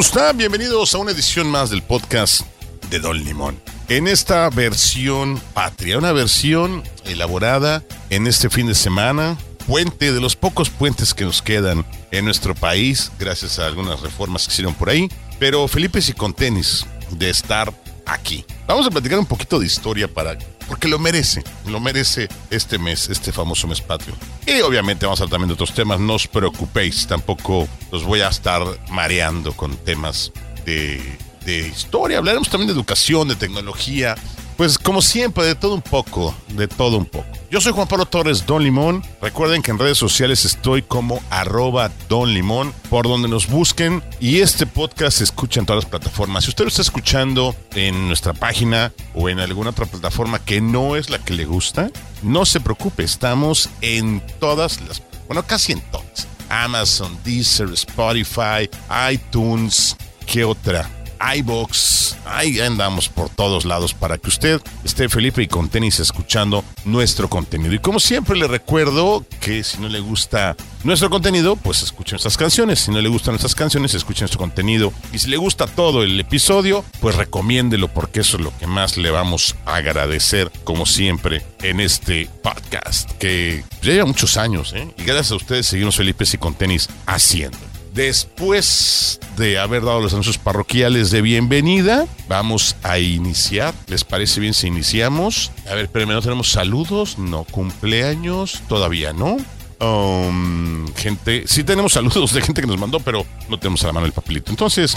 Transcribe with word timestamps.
¿Cómo 0.00 0.06
están? 0.06 0.38
Bienvenidos 0.38 0.94
a 0.94 0.98
una 0.98 1.10
edición 1.10 1.46
más 1.46 1.68
del 1.68 1.82
podcast 1.82 2.40
de 2.88 3.00
Don 3.00 3.22
Limón. 3.22 3.60
En 3.90 4.08
esta 4.08 4.48
versión 4.48 5.38
patria, 5.52 5.98
una 5.98 6.12
versión 6.12 6.82
elaborada 7.04 7.84
en 8.08 8.26
este 8.26 8.48
fin 8.48 8.66
de 8.66 8.74
semana, 8.74 9.36
puente 9.66 10.10
de 10.10 10.18
los 10.22 10.36
pocos 10.36 10.70
puentes 10.70 11.12
que 11.12 11.26
nos 11.26 11.42
quedan 11.42 11.84
en 12.12 12.24
nuestro 12.24 12.54
país, 12.54 13.12
gracias 13.18 13.58
a 13.58 13.66
algunas 13.66 14.00
reformas 14.00 14.46
que 14.46 14.54
hicieron 14.54 14.74
por 14.74 14.88
ahí, 14.88 15.10
pero 15.38 15.68
Felipe 15.68 16.00
y 16.08 16.12
con 16.14 16.32
tenis 16.32 16.86
de 17.10 17.28
estar 17.28 17.70
aquí. 18.12 18.44
Vamos 18.66 18.86
a 18.86 18.90
platicar 18.90 19.18
un 19.18 19.26
poquito 19.26 19.58
de 19.58 19.66
historia 19.66 20.08
para 20.08 20.36
porque 20.68 20.86
lo 20.86 21.00
merece, 21.00 21.42
lo 21.66 21.80
merece 21.80 22.28
este 22.48 22.78
mes, 22.78 23.08
este 23.08 23.32
famoso 23.32 23.66
mes 23.66 23.80
patrio. 23.80 24.14
Y 24.46 24.60
obviamente 24.60 25.04
vamos 25.04 25.20
a 25.20 25.24
hablar 25.24 25.32
también 25.32 25.48
de 25.48 25.54
otros 25.54 25.74
temas, 25.74 25.98
no 25.98 26.14
os 26.14 26.28
preocupéis, 26.28 27.08
tampoco 27.08 27.68
los 27.90 28.04
voy 28.04 28.20
a 28.20 28.28
estar 28.28 28.62
mareando 28.88 29.52
con 29.52 29.76
temas 29.78 30.30
de, 30.64 31.02
de 31.44 31.66
historia, 31.66 32.18
hablaremos 32.18 32.48
también 32.48 32.68
de 32.68 32.74
educación, 32.74 33.26
de 33.26 33.34
tecnología, 33.34 34.14
pues 34.60 34.78
como 34.78 35.00
siempre, 35.00 35.46
de 35.46 35.54
todo 35.54 35.74
un 35.74 35.80
poco, 35.80 36.34
de 36.48 36.68
todo 36.68 36.98
un 36.98 37.06
poco. 37.06 37.26
Yo 37.50 37.62
soy 37.62 37.72
Juan 37.72 37.88
Pablo 37.88 38.04
Torres 38.04 38.44
Don 38.44 38.62
Limón. 38.62 39.02
Recuerden 39.22 39.62
que 39.62 39.70
en 39.70 39.78
redes 39.78 39.96
sociales 39.96 40.44
estoy 40.44 40.82
como 40.82 41.22
arroba 41.30 41.90
Don 42.10 42.34
Limón, 42.34 42.74
por 42.90 43.08
donde 43.08 43.26
nos 43.26 43.48
busquen. 43.48 44.02
Y 44.20 44.40
este 44.40 44.66
podcast 44.66 45.16
se 45.16 45.24
escucha 45.24 45.60
en 45.60 45.64
todas 45.64 45.84
las 45.84 45.90
plataformas. 45.90 46.44
Si 46.44 46.50
usted 46.50 46.64
lo 46.64 46.68
está 46.68 46.82
escuchando 46.82 47.56
en 47.74 48.06
nuestra 48.06 48.34
página 48.34 48.92
o 49.14 49.30
en 49.30 49.40
alguna 49.40 49.70
otra 49.70 49.86
plataforma 49.86 50.44
que 50.44 50.60
no 50.60 50.94
es 50.94 51.08
la 51.08 51.18
que 51.20 51.32
le 51.32 51.46
gusta, 51.46 51.90
no 52.22 52.44
se 52.44 52.60
preocupe, 52.60 53.02
estamos 53.02 53.70
en 53.80 54.22
todas 54.40 54.78
las, 54.82 55.02
bueno, 55.26 55.42
casi 55.42 55.72
en 55.72 55.80
todas. 55.90 56.28
Amazon, 56.50 57.18
Deezer, 57.24 57.70
Spotify, 57.72 58.68
iTunes, 59.10 59.96
¿qué 60.26 60.44
otra? 60.44 60.99
iBox, 61.36 62.16
ahí 62.26 62.60
andamos 62.60 63.08
por 63.08 63.28
todos 63.28 63.64
lados 63.64 63.94
para 63.94 64.18
que 64.18 64.28
usted 64.28 64.60
esté 64.84 65.08
Felipe 65.08 65.42
y 65.42 65.46
con 65.46 65.68
tenis 65.68 66.00
escuchando 66.00 66.64
nuestro 66.84 67.28
contenido. 67.28 67.74
Y 67.74 67.78
como 67.78 68.00
siempre 68.00 68.36
le 68.36 68.48
recuerdo 68.48 69.24
que 69.40 69.62
si 69.62 69.78
no 69.78 69.88
le 69.88 70.00
gusta 70.00 70.56
nuestro 70.82 71.10
contenido, 71.10 71.56
pues 71.56 71.82
escuche 71.82 72.12
nuestras 72.12 72.36
canciones. 72.36 72.80
Si 72.80 72.90
no 72.90 73.00
le 73.00 73.08
gustan 73.08 73.32
nuestras 73.32 73.54
canciones, 73.54 73.94
escuche 73.94 74.20
nuestro 74.20 74.38
contenido. 74.38 74.92
Y 75.12 75.18
si 75.18 75.28
le 75.28 75.36
gusta 75.36 75.66
todo 75.66 76.02
el 76.02 76.18
episodio, 76.18 76.84
pues 77.00 77.16
recomiéndelo 77.16 77.88
porque 77.88 78.20
eso 78.20 78.36
es 78.36 78.42
lo 78.42 78.56
que 78.58 78.66
más 78.66 78.96
le 78.96 79.10
vamos 79.10 79.56
a 79.66 79.76
agradecer, 79.76 80.50
como 80.64 80.86
siempre, 80.86 81.42
en 81.62 81.80
este 81.80 82.28
podcast 82.42 83.10
que 83.12 83.64
ya 83.82 83.92
lleva 83.92 84.06
muchos 84.06 84.36
años, 84.36 84.72
¿eh? 84.74 84.88
Y 84.96 85.04
gracias 85.04 85.32
a 85.32 85.36
ustedes 85.36 85.66
seguimos 85.66 85.96
Felipe 85.96 86.24
y 86.32 86.38
con 86.38 86.54
tenis 86.54 86.88
haciendo. 87.06 87.69
Después 87.92 89.18
de 89.36 89.58
haber 89.58 89.84
dado 89.84 90.00
los 90.00 90.12
anuncios 90.12 90.38
parroquiales 90.38 91.10
de 91.10 91.22
bienvenida, 91.22 92.06
vamos 92.28 92.76
a 92.84 92.98
iniciar. 93.00 93.74
¿Les 93.88 94.04
parece 94.04 94.40
bien 94.40 94.54
si 94.54 94.68
iniciamos? 94.68 95.50
A 95.68 95.74
ver, 95.74 95.88
pero 95.88 96.06
no 96.06 96.22
tenemos 96.22 96.52
saludos, 96.52 97.18
no 97.18 97.44
cumpleaños, 97.44 98.62
todavía 98.68 99.12
no. 99.12 99.38
Um, 99.80 100.86
gente, 100.94 101.44
sí 101.46 101.64
tenemos 101.64 101.94
saludos 101.94 102.32
de 102.32 102.42
gente 102.42 102.60
que 102.60 102.66
nos 102.66 102.78
mandó, 102.78 103.00
pero 103.00 103.26
no 103.48 103.58
tenemos 103.58 103.82
a 103.82 103.88
la 103.88 103.92
mano 103.94 104.06
el 104.06 104.12
papelito. 104.12 104.50
Entonces, 104.50 104.94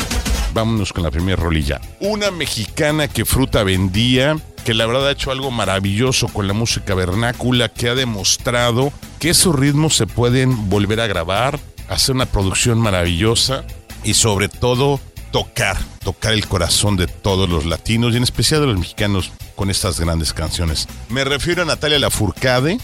vámonos 0.53 0.93
con 0.93 1.03
la 1.03 1.09
primera 1.09 1.41
rolilla. 1.41 1.81
Una 1.99 2.29
mexicana 2.29 3.07
que 3.07 3.25
fruta 3.25 3.63
vendía, 3.63 4.37
que 4.65 4.73
la 4.73 4.85
verdad 4.85 5.07
ha 5.07 5.11
hecho 5.11 5.31
algo 5.31 5.49
maravilloso 5.51 6.27
con 6.27 6.47
la 6.47 6.53
música 6.53 6.93
vernácula, 6.93 7.69
que 7.69 7.89
ha 7.89 7.95
demostrado 7.95 8.93
que 9.19 9.29
esos 9.29 9.55
ritmos 9.55 9.95
se 9.95 10.05
pueden 10.05 10.69
volver 10.69 10.99
a 10.99 11.07
grabar, 11.07 11.59
hacer 11.89 12.15
una 12.15 12.25
producción 12.25 12.79
maravillosa 12.79 13.63
y 14.03 14.13
sobre 14.13 14.49
todo 14.49 14.99
tocar, 15.31 15.77
tocar 16.03 16.33
el 16.33 16.47
corazón 16.47 16.95
de 16.95 17.07
todos 17.07 17.49
los 17.49 17.65
latinos 17.65 18.13
y 18.13 18.17
en 18.17 18.23
especial 18.23 18.61
de 18.61 18.67
los 18.67 18.77
mexicanos 18.77 19.31
con 19.55 19.69
estas 19.69 19.99
grandes 19.99 20.33
canciones. 20.33 20.87
Me 21.09 21.23
refiero 21.23 21.63
a 21.63 21.65
Natalia 21.65 21.99
Lafourcade, 21.99 22.77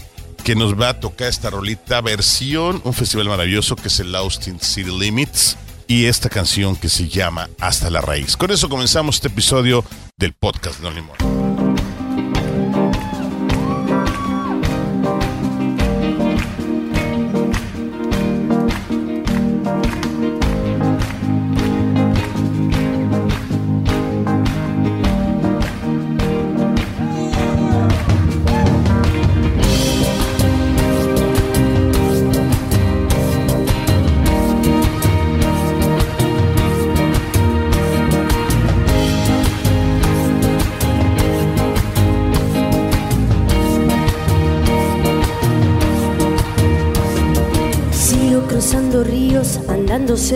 que 0.44 0.54
nos 0.54 0.78
va 0.78 0.90
a 0.90 1.00
tocar 1.00 1.28
esta 1.28 1.50
rolita 1.50 2.00
versión, 2.00 2.80
un 2.84 2.94
festival 2.94 3.28
maravilloso 3.28 3.76
que 3.76 3.88
es 3.88 4.00
el 4.00 4.14
Austin 4.14 4.58
City 4.60 4.90
Limits 4.90 5.56
y 5.86 6.06
esta 6.06 6.28
canción 6.28 6.76
que 6.76 6.88
se 6.88 7.08
llama 7.08 7.48
Hasta 7.60 7.90
la 7.90 8.00
Raíz. 8.00 8.36
Con 8.36 8.50
eso 8.50 8.68
comenzamos 8.68 9.16
este 9.16 9.28
episodio 9.28 9.84
del 10.16 10.32
podcast 10.32 10.78
de 10.78 10.84
Don 10.84 10.94
Limón. 10.94 11.39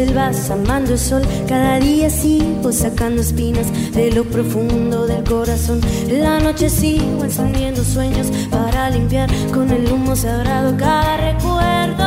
Selvas, 0.04 0.50
amando 0.50 0.92
el 0.92 0.98
sol. 0.98 1.22
Cada 1.48 1.78
día 1.78 2.10
sigo 2.10 2.72
sacando 2.72 3.22
espinas 3.22 3.66
de 3.92 4.10
lo 4.12 4.24
profundo 4.24 5.06
del 5.06 5.24
corazón. 5.24 5.80
En 6.08 6.22
la 6.22 6.38
noche 6.40 6.68
sigo 6.68 7.24
encendiendo 7.24 7.82
sueños 7.84 8.28
para 8.50 8.90
limpiar 8.90 9.28
con 9.52 9.70
el 9.70 9.90
humo 9.90 10.14
sagrado 10.16 10.76
cada 10.76 11.16
recuerdo. 11.16 12.04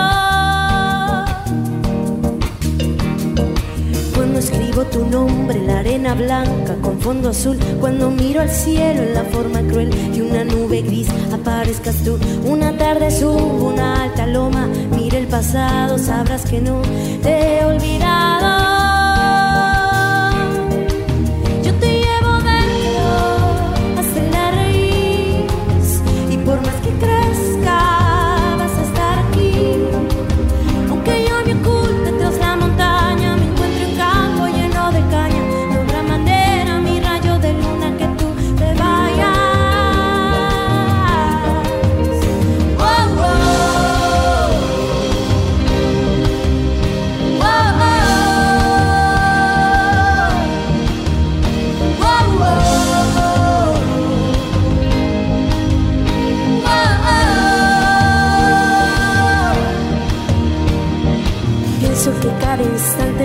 Cuando 4.16 4.40
escribo 4.40 4.84
tu 4.86 5.06
nombre 5.06 5.58
en 5.58 5.68
la 5.68 5.80
arena 5.80 6.14
blanca 6.14 6.76
con 6.82 7.00
fondo 7.00 7.30
azul, 7.30 7.58
cuando 7.80 8.10
miro 8.12 8.42
al 8.42 8.50
cielo 8.50 9.02
en 9.04 9.14
la 9.14 9.24
forma 9.24 9.62
cruel 9.62 9.90
de 10.14 10.22
una 10.22 10.44
nube 10.44 10.82
gris, 10.82 11.08
aparezcas 11.34 11.96
tú. 12.04 12.18
Una 12.46 12.76
tarde 12.78 13.10
subo 13.12 13.70
una 13.70 14.04
alta 14.04 14.28
loma, 14.28 14.68
el 14.92 15.07
pasado, 15.38 16.00
sabrás 16.00 16.44
que 16.46 16.60
no 16.60 16.82
te 17.22 17.60
he 17.60 17.66
olvidado. 17.66 18.77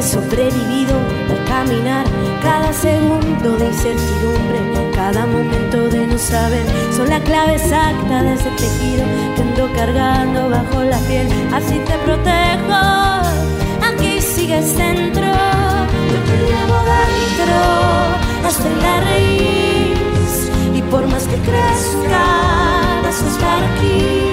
sobrevivido 0.02 0.94
al 1.30 1.44
caminar 1.44 2.04
cada 2.42 2.72
segundo 2.72 3.56
de 3.56 3.66
incertidumbre, 3.66 4.58
cada 4.94 5.26
momento 5.26 5.88
de 5.88 6.06
no 6.06 6.18
saber. 6.18 6.64
Son 6.96 7.08
la 7.08 7.20
clave 7.20 7.54
exacta 7.54 8.22
de 8.22 8.34
ese 8.34 8.50
tejido 8.50 9.04
que 9.34 9.42
ando 9.42 9.72
cargando 9.74 10.48
bajo 10.50 10.82
la 10.82 10.98
piel. 10.98 11.28
Así 11.52 11.78
te 11.78 11.96
protejo, 12.04 12.82
aquí 13.88 14.20
sigues 14.20 14.76
dentro. 14.76 15.28
Yo 16.12 16.18
te 16.28 16.36
llevo 16.48 16.78
dentro 16.92 17.58
hasta 18.46 18.68
en 18.68 18.82
la 18.82 19.00
raíz 19.00 20.50
y 20.74 20.82
por 20.82 21.06
más 21.06 21.24
que 21.24 21.36
crezca, 21.36 22.24
vas 23.02 23.22
a 23.22 23.28
estar 23.28 23.62
aquí 23.64 24.32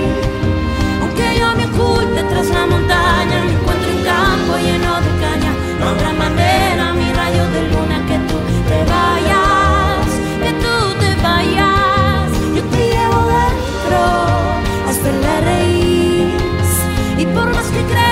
aunque 1.02 1.40
yo 1.40 1.56
me 1.56 1.66
oculto 1.66 2.28
tras 2.30 2.50
la 2.50 2.66
montaña, 2.66 3.44
me 3.46 3.52
encuentro 3.54 3.90
un 3.98 4.04
campo 4.04 4.58
lleno 4.58 5.02
de 5.02 5.12
caña 5.22 5.49
otra 5.88 6.14
manera, 6.14 6.94
mi 6.94 7.12
rayo 7.14 7.44
de 7.52 7.62
luna, 7.72 8.06
que 8.08 8.18
tú 8.30 8.38
te 8.70 8.80
vayas, 8.94 10.08
que 10.44 10.52
tú 10.64 10.76
te 11.00 11.16
vayas. 11.22 12.32
Yo 12.56 12.64
te 12.64 12.78
llevo 12.94 13.20
dentro 13.38 14.02
hasta 14.90 15.12
la 15.12 15.42
raíz 15.42 16.70
y 17.18 17.26
por 17.26 17.54
más 17.54 17.68
que 17.68 17.84
creas. 17.84 18.09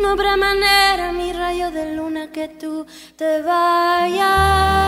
No 0.00 0.10
habrá 0.10 0.36
manera, 0.36 1.12
mi 1.12 1.32
rayo 1.32 1.70
de 1.70 1.94
luna, 1.94 2.28
que 2.32 2.48
tú 2.48 2.86
te 3.16 3.42
vayas. 3.42 4.80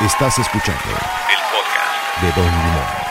Estás 0.00 0.38
escuchando 0.38 0.80
el 0.88 1.40
podcast 1.50 2.22
de 2.22 2.32
Don 2.32 2.44
Limón. 2.44 3.03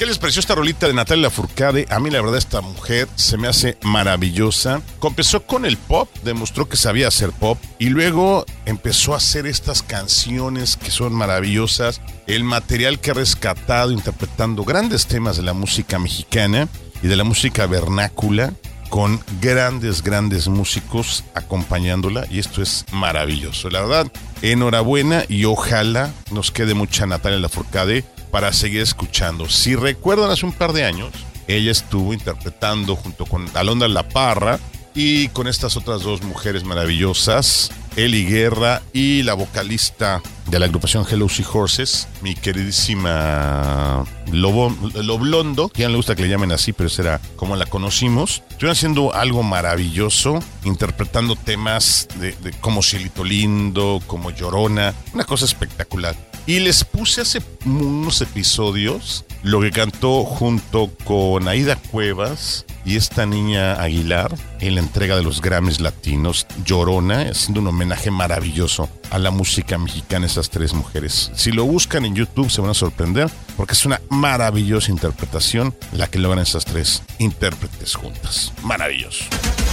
¿Qué 0.00 0.06
les 0.06 0.16
pareció 0.16 0.40
esta 0.40 0.54
rolita 0.54 0.86
de 0.86 0.94
Natalia 0.94 1.24
Lafourcade? 1.24 1.84
A 1.90 2.00
mí 2.00 2.08
la 2.08 2.22
verdad 2.22 2.38
esta 2.38 2.62
mujer 2.62 3.06
se 3.16 3.36
me 3.36 3.48
hace 3.48 3.76
maravillosa. 3.82 4.80
Empezó 5.02 5.42
con 5.42 5.66
el 5.66 5.76
pop, 5.76 6.08
demostró 6.24 6.66
que 6.70 6.78
sabía 6.78 7.08
hacer 7.08 7.32
pop 7.32 7.58
y 7.78 7.90
luego 7.90 8.46
empezó 8.64 9.12
a 9.12 9.18
hacer 9.18 9.46
estas 9.46 9.82
canciones 9.82 10.78
que 10.78 10.90
son 10.90 11.12
maravillosas. 11.12 12.00
El 12.26 12.44
material 12.44 12.98
que 12.98 13.10
ha 13.10 13.14
rescatado 13.14 13.92
interpretando 13.92 14.64
grandes 14.64 15.04
temas 15.04 15.36
de 15.36 15.42
la 15.42 15.52
música 15.52 15.98
mexicana 15.98 16.66
y 17.02 17.08
de 17.08 17.16
la 17.16 17.24
música 17.24 17.66
vernácula 17.66 18.54
con 18.88 19.20
grandes, 19.42 20.02
grandes 20.02 20.48
músicos 20.48 21.24
acompañándola 21.34 22.26
y 22.30 22.38
esto 22.38 22.62
es 22.62 22.86
maravilloso. 22.90 23.68
La 23.68 23.82
verdad, 23.82 24.10
enhorabuena 24.40 25.26
y 25.28 25.44
ojalá 25.44 26.10
nos 26.30 26.50
quede 26.50 26.72
mucha 26.72 27.04
Natalia 27.04 27.38
Lafourcade 27.38 28.02
para 28.30 28.52
seguir 28.52 28.80
escuchando. 28.82 29.48
Si 29.48 29.76
recuerdan 29.76 30.30
hace 30.30 30.46
un 30.46 30.52
par 30.52 30.72
de 30.72 30.84
años, 30.84 31.10
ella 31.48 31.72
estuvo 31.72 32.12
interpretando 32.12 32.96
junto 32.96 33.26
con 33.26 33.46
Alondra 33.54 33.88
La 33.88 34.08
Parra 34.08 34.58
y 34.94 35.28
con 35.28 35.46
estas 35.46 35.76
otras 35.76 36.02
dos 36.02 36.22
mujeres 36.22 36.64
maravillosas, 36.64 37.70
Eli 37.96 38.24
Guerra 38.24 38.82
y 38.92 39.22
la 39.22 39.34
vocalista 39.34 40.22
de 40.46 40.58
la 40.58 40.66
agrupación 40.66 41.06
Hello 41.08 41.26
Horses, 41.52 42.08
mi 42.22 42.34
queridísima 42.34 44.04
Lobo, 44.32 44.74
Loblondo, 44.94 45.68
que 45.68 45.82
ya 45.82 45.88
no 45.88 45.92
le 45.92 45.96
gusta 45.96 46.14
que 46.16 46.22
le 46.22 46.28
llamen 46.28 46.52
así, 46.52 46.72
pero 46.72 46.88
será 46.88 47.20
como 47.36 47.56
la 47.56 47.66
conocimos. 47.66 48.42
Estuvieron 48.50 48.72
haciendo 48.72 49.14
algo 49.14 49.42
maravilloso, 49.42 50.40
interpretando 50.64 51.36
temas 51.36 52.08
de, 52.16 52.32
de 52.32 52.52
como 52.52 52.82
Cielito 52.82 53.24
Lindo, 53.24 54.00
como 54.06 54.30
Llorona, 54.30 54.94
una 55.12 55.24
cosa 55.24 55.44
espectacular. 55.44 56.16
Y 56.46 56.60
les 56.60 56.84
puse 56.84 57.20
hace 57.20 57.42
unos 57.64 58.20
episodios 58.20 59.24
lo 59.42 59.60
que 59.60 59.70
cantó 59.70 60.24
junto 60.24 60.90
con 61.04 61.48
Aida 61.48 61.76
Cuevas 61.76 62.66
y 62.84 62.96
esta 62.96 63.26
niña 63.26 63.80
Aguilar 63.80 64.34
en 64.60 64.74
la 64.74 64.80
entrega 64.80 65.16
de 65.16 65.22
los 65.22 65.40
Grammys 65.40 65.80
Latinos, 65.80 66.46
Llorona, 66.64 67.22
haciendo 67.30 67.60
un 67.60 67.68
homenaje 67.68 68.10
maravilloso 68.10 68.88
a 69.10 69.18
la 69.18 69.30
música 69.30 69.78
mexicana, 69.78 70.26
esas 70.26 70.50
tres 70.50 70.72
mujeres. 70.72 71.30
Si 71.34 71.52
lo 71.52 71.64
buscan 71.64 72.04
en 72.04 72.14
YouTube 72.14 72.50
se 72.50 72.60
van 72.60 72.70
a 72.70 72.74
sorprender 72.74 73.30
porque 73.56 73.72
es 73.72 73.84
una 73.86 74.00
maravillosa 74.08 74.90
interpretación 74.90 75.74
la 75.92 76.08
que 76.08 76.18
logran 76.18 76.42
esas 76.42 76.64
tres 76.64 77.02
intérpretes 77.18 77.94
juntas. 77.94 78.52
Maravilloso. 78.62 79.24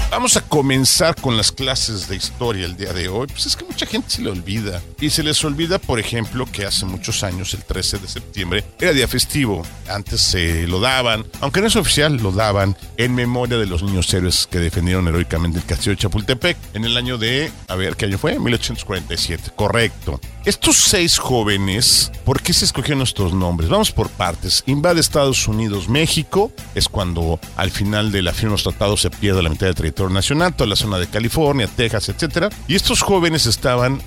Vamos 0.09 0.37
a 0.37 0.41
comenzar 0.41 1.15
con 1.19 1.35
las 1.35 1.51
clases 1.51 2.07
de 2.07 2.15
historia 2.15 2.65
el 2.65 2.77
día 2.77 2.93
de 2.93 3.09
hoy. 3.09 3.27
Pues 3.27 3.45
es 3.45 3.57
que 3.57 3.65
mucha 3.65 3.85
gente 3.85 4.09
se 4.09 4.21
le 4.21 4.29
olvida. 4.29 4.81
Y 5.01 5.09
se 5.09 5.21
les 5.21 5.43
olvida, 5.43 5.79
por 5.79 5.99
ejemplo, 5.99 6.45
que 6.45 6.65
hace 6.65 6.85
muchos 6.85 7.23
años, 7.23 7.53
el 7.53 7.63
13 7.63 7.99
de 7.99 8.07
septiembre, 8.07 8.63
era 8.79 8.93
día 8.93 9.07
festivo. 9.07 9.63
Antes 9.89 10.21
se 10.21 10.65
lo 10.65 10.79
daban, 10.79 11.25
aunque 11.41 11.59
no 11.59 11.67
es 11.67 11.75
oficial, 11.75 12.15
lo 12.17 12.31
daban 12.31 12.77
en 12.95 13.13
memoria 13.15 13.57
de 13.57 13.65
los 13.65 13.83
niños 13.83 14.11
héroes 14.13 14.47
que 14.49 14.59
defendieron 14.59 15.07
heroicamente 15.09 15.59
el 15.59 15.65
castillo 15.65 15.91
de 15.91 15.97
Chapultepec 15.97 16.57
en 16.73 16.85
el 16.85 16.95
año 16.95 17.17
de, 17.17 17.51
a 17.67 17.75
ver, 17.75 17.97
¿qué 17.97 18.05
año 18.05 18.17
fue? 18.17 18.39
1847. 18.39 19.51
Correcto. 19.55 20.21
Estos 20.45 20.77
seis 20.77 21.17
jóvenes, 21.17 22.09
¿por 22.23 22.41
qué 22.41 22.53
se 22.53 22.63
escogieron 22.63 23.03
estos 23.03 23.33
nombres? 23.33 23.69
Vamos 23.69 23.91
por 23.91 24.09
partes. 24.09 24.63
Invade 24.65 25.01
Estados 25.01 25.45
Unidos, 25.49 25.89
México. 25.89 26.53
Es 26.73 26.87
cuando 26.87 27.41
al 27.57 27.69
final 27.69 28.13
de 28.13 28.21
la 28.21 28.31
firma 28.31 28.51
de 28.51 28.53
los 28.53 28.63
tratados 28.63 29.01
se 29.01 29.09
pierde 29.09 29.43
la 29.43 29.49
mitad 29.49 29.65
del 29.65 29.75
nacional, 30.09 30.55
toda 30.55 30.69
la 30.69 30.75
zona 30.75 30.99
de 30.99 31.07
California, 31.07 31.67
Texas, 31.67 32.09
etcétera. 32.09 32.49
Y 32.67 32.75
estos 32.75 33.01
jóvenes 33.01 33.45
estaban 33.45 34.01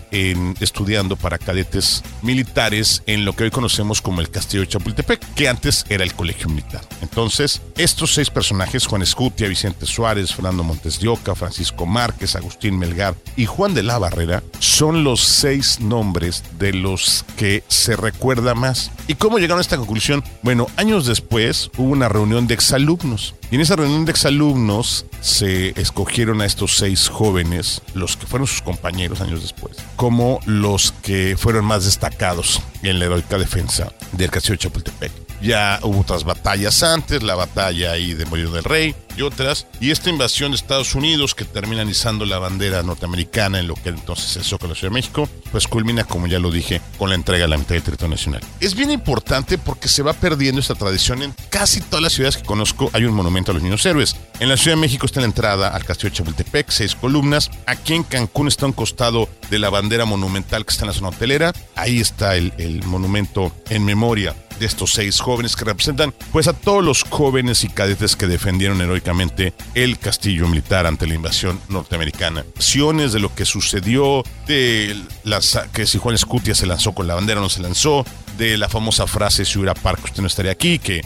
estudiando 0.61 1.17
para 1.17 1.39
cadetes 1.39 2.03
militares 2.23 3.03
en 3.07 3.25
lo 3.25 3.35
que 3.35 3.45
hoy 3.45 3.51
conocemos 3.51 4.01
como 4.01 4.21
el 4.21 4.31
Castillo 4.31 4.63
de 4.63 4.69
Chapultepec, 4.69 5.35
que 5.35 5.49
antes 5.49 5.85
era 5.89 6.05
el 6.05 6.15
colegio 6.15 6.49
militar. 6.49 6.83
Entonces, 7.03 7.61
estos 7.77 8.15
seis 8.15 8.31
personajes, 8.31 8.87
Juan 8.87 9.03
Escutia, 9.03 9.49
Vicente 9.49 9.87
Suárez, 9.87 10.33
Fernando 10.33 10.63
Montes 10.63 11.01
de 11.01 11.09
Oca, 11.09 11.35
Francisco 11.35 11.87
Márquez, 11.87 12.37
Agustín 12.37 12.79
Melgar 12.79 13.15
y 13.37 13.47
Juan 13.47 13.75
de 13.75 13.83
la 13.83 13.99
Barrera, 13.99 14.43
son 14.61 15.05
los 15.05 15.21
seis 15.21 15.81
nombres 15.81 16.45
de 16.59 16.73
los 16.73 17.25
que 17.37 17.65
se 17.69 17.97
recuerda 17.97 18.55
más. 18.55 18.91
¿Y 19.09 19.15
cómo 19.15 19.39
llegaron 19.39 19.59
a 19.59 19.63
esta 19.63 19.77
conclusión? 19.77 20.23
Bueno, 20.43 20.69
años 20.77 21.07
después 21.07 21.71
hubo 21.77 21.91
una 21.91 22.09
reunión 22.09 22.47
de 22.47 22.55
exalumnos. 22.55 23.35
Y 23.51 23.57
en 23.57 23.63
esa 23.63 23.75
reunión 23.75 24.05
de 24.05 24.13
exalumnos 24.13 25.07
se 25.21 25.80
escogieron 25.81 26.41
a 26.41 26.47
estos 26.47 26.77
seis 26.77 27.09
jóvenes, 27.09 27.83
los 27.95 28.17
que 28.17 28.27
fueron 28.27 28.47
sus 28.47 28.63
compañeros 28.63 29.21
años 29.21 29.43
después, 29.43 29.77
como 29.97 30.41
los 30.47 30.93
que 31.03 31.37
fueron 31.39 31.65
más 31.65 31.85
destacados 31.85 32.61
en 32.83 32.99
la 32.99 33.07
heroica 33.07 33.39
defensa 33.39 33.93
del 34.13 34.31
castillo 34.31 34.55
de 34.55 34.59
Chapultepec. 34.59 35.30
Ya 35.41 35.79
hubo 35.83 36.01
otras 36.01 36.25
batallas 36.25 36.83
antes, 36.83 37.23
la 37.23 37.35
batalla 37.35 37.93
ahí 37.93 38.15
de 38.15 38.27
Molino 38.27 38.51
del 38.51 38.65
Rey 38.65 38.95
y 39.17 39.23
otras, 39.23 39.67
y 39.81 39.91
esta 39.91 40.11
invasión 40.11 40.53
de 40.53 40.57
Estados 40.57 40.95
Unidos 40.95 41.35
que 41.35 41.45
termina 41.45 41.83
izando 41.83 42.25
la 42.25 42.39
bandera 42.39 42.83
norteamericana 42.83 43.59
en 43.59 43.67
lo 43.67 43.75
que 43.75 43.89
entonces 43.89 44.37
el 44.37 44.45
Zócalo 44.45 44.75
Ciudad 44.75 44.91
de 44.91 44.95
México, 44.95 45.29
pues 45.51 45.67
culmina, 45.67 46.05
como 46.05 46.27
ya 46.27 46.39
lo 46.39 46.51
dije, 46.51 46.81
con 46.99 47.09
la 47.09 47.17
entrega 47.17 47.45
de 47.45 47.49
la 47.49 47.59
mitad 47.59 47.71
del 47.71 47.83
territorio 47.83 48.15
nacional. 48.15 48.43
Es 48.61 48.75
bien 48.75 48.91
importante 48.91 49.59
porque 49.59 49.89
se 49.89 50.03
va 50.03 50.13
perdiendo 50.13 50.61
esta 50.61 50.75
tradición 50.75 51.23
en 51.23 51.35
casi 51.49 51.81
todas 51.81 52.03
las 52.03 52.13
ciudades 52.13 52.37
que 52.37 52.45
conozco. 52.45 52.91
Hay 52.93 53.05
un 53.05 53.15
monumento 53.15 53.51
a 53.51 53.55
los 53.55 53.63
niños 53.63 53.85
héroes. 53.87 54.17
En 54.39 54.49
la 54.49 54.57
Ciudad 54.57 54.77
de 54.77 54.83
México 54.83 55.07
está 55.07 55.21
la 55.21 55.27
entrada 55.27 55.69
al 55.69 55.85
Castillo 55.85 56.11
de 56.11 56.17
Chapultepec, 56.17 56.71
seis 56.71 56.95
columnas. 56.95 57.51
Aquí 57.67 57.95
en 57.95 58.05
Cancún 58.05 58.49
está 58.49 58.67
un 58.67 58.73
costado 58.73 59.29
de 59.51 59.59
la 59.59 59.71
bandera 59.71 60.05
monumental 60.05 60.65
que 60.65 60.71
está 60.71 60.85
en 60.85 60.89
la 60.89 60.95
zona 60.95 61.09
hotelera. 61.09 61.53
Ahí 61.75 62.01
está 62.01 62.37
el, 62.37 62.53
el 62.59 62.85
monumento 62.85 63.53
en 63.69 63.85
memoria 63.85 64.35
de 64.61 64.67
estos 64.67 64.93
seis 64.93 65.19
jóvenes 65.19 65.57
que 65.57 65.65
representan 65.65 66.15
pues 66.31 66.47
a 66.47 66.53
todos 66.53 66.85
los 66.85 67.03
jóvenes 67.03 67.65
y 67.65 67.69
cadetes 67.69 68.15
que 68.15 68.27
defendieron 68.27 68.81
heroicamente 68.81 69.55
el 69.75 69.99
castillo 69.99 70.47
militar 70.47 70.87
ante 70.87 71.07
la 71.07 71.15
invasión 71.15 71.59
norteamericana. 71.69 72.45
Acciones 72.57 73.13
de 73.13 73.21
lo 73.21 73.35
que 73.35 73.47
sucedió, 73.47 74.23
de 74.47 75.03
las 75.25 75.59
que 75.73 75.87
si 75.87 75.99
Juan 75.99 76.15
Escutia 76.15 76.55
se 76.55 76.67
lanzó 76.67 76.93
con 76.93 77.09
la 77.09 77.15
bandera 77.15 77.41
o 77.41 77.43
no 77.43 77.49
se 77.49 77.63
lanzó, 77.63 78.05
de 78.37 78.59
la 78.59 78.69
famosa 78.69 79.07
frase 79.07 79.45
si 79.45 79.59
hubiera 79.59 79.75
parque 79.75 80.05
usted 80.05 80.21
no 80.21 80.27
estaría 80.27 80.53
aquí, 80.53 80.79
que 80.79 81.05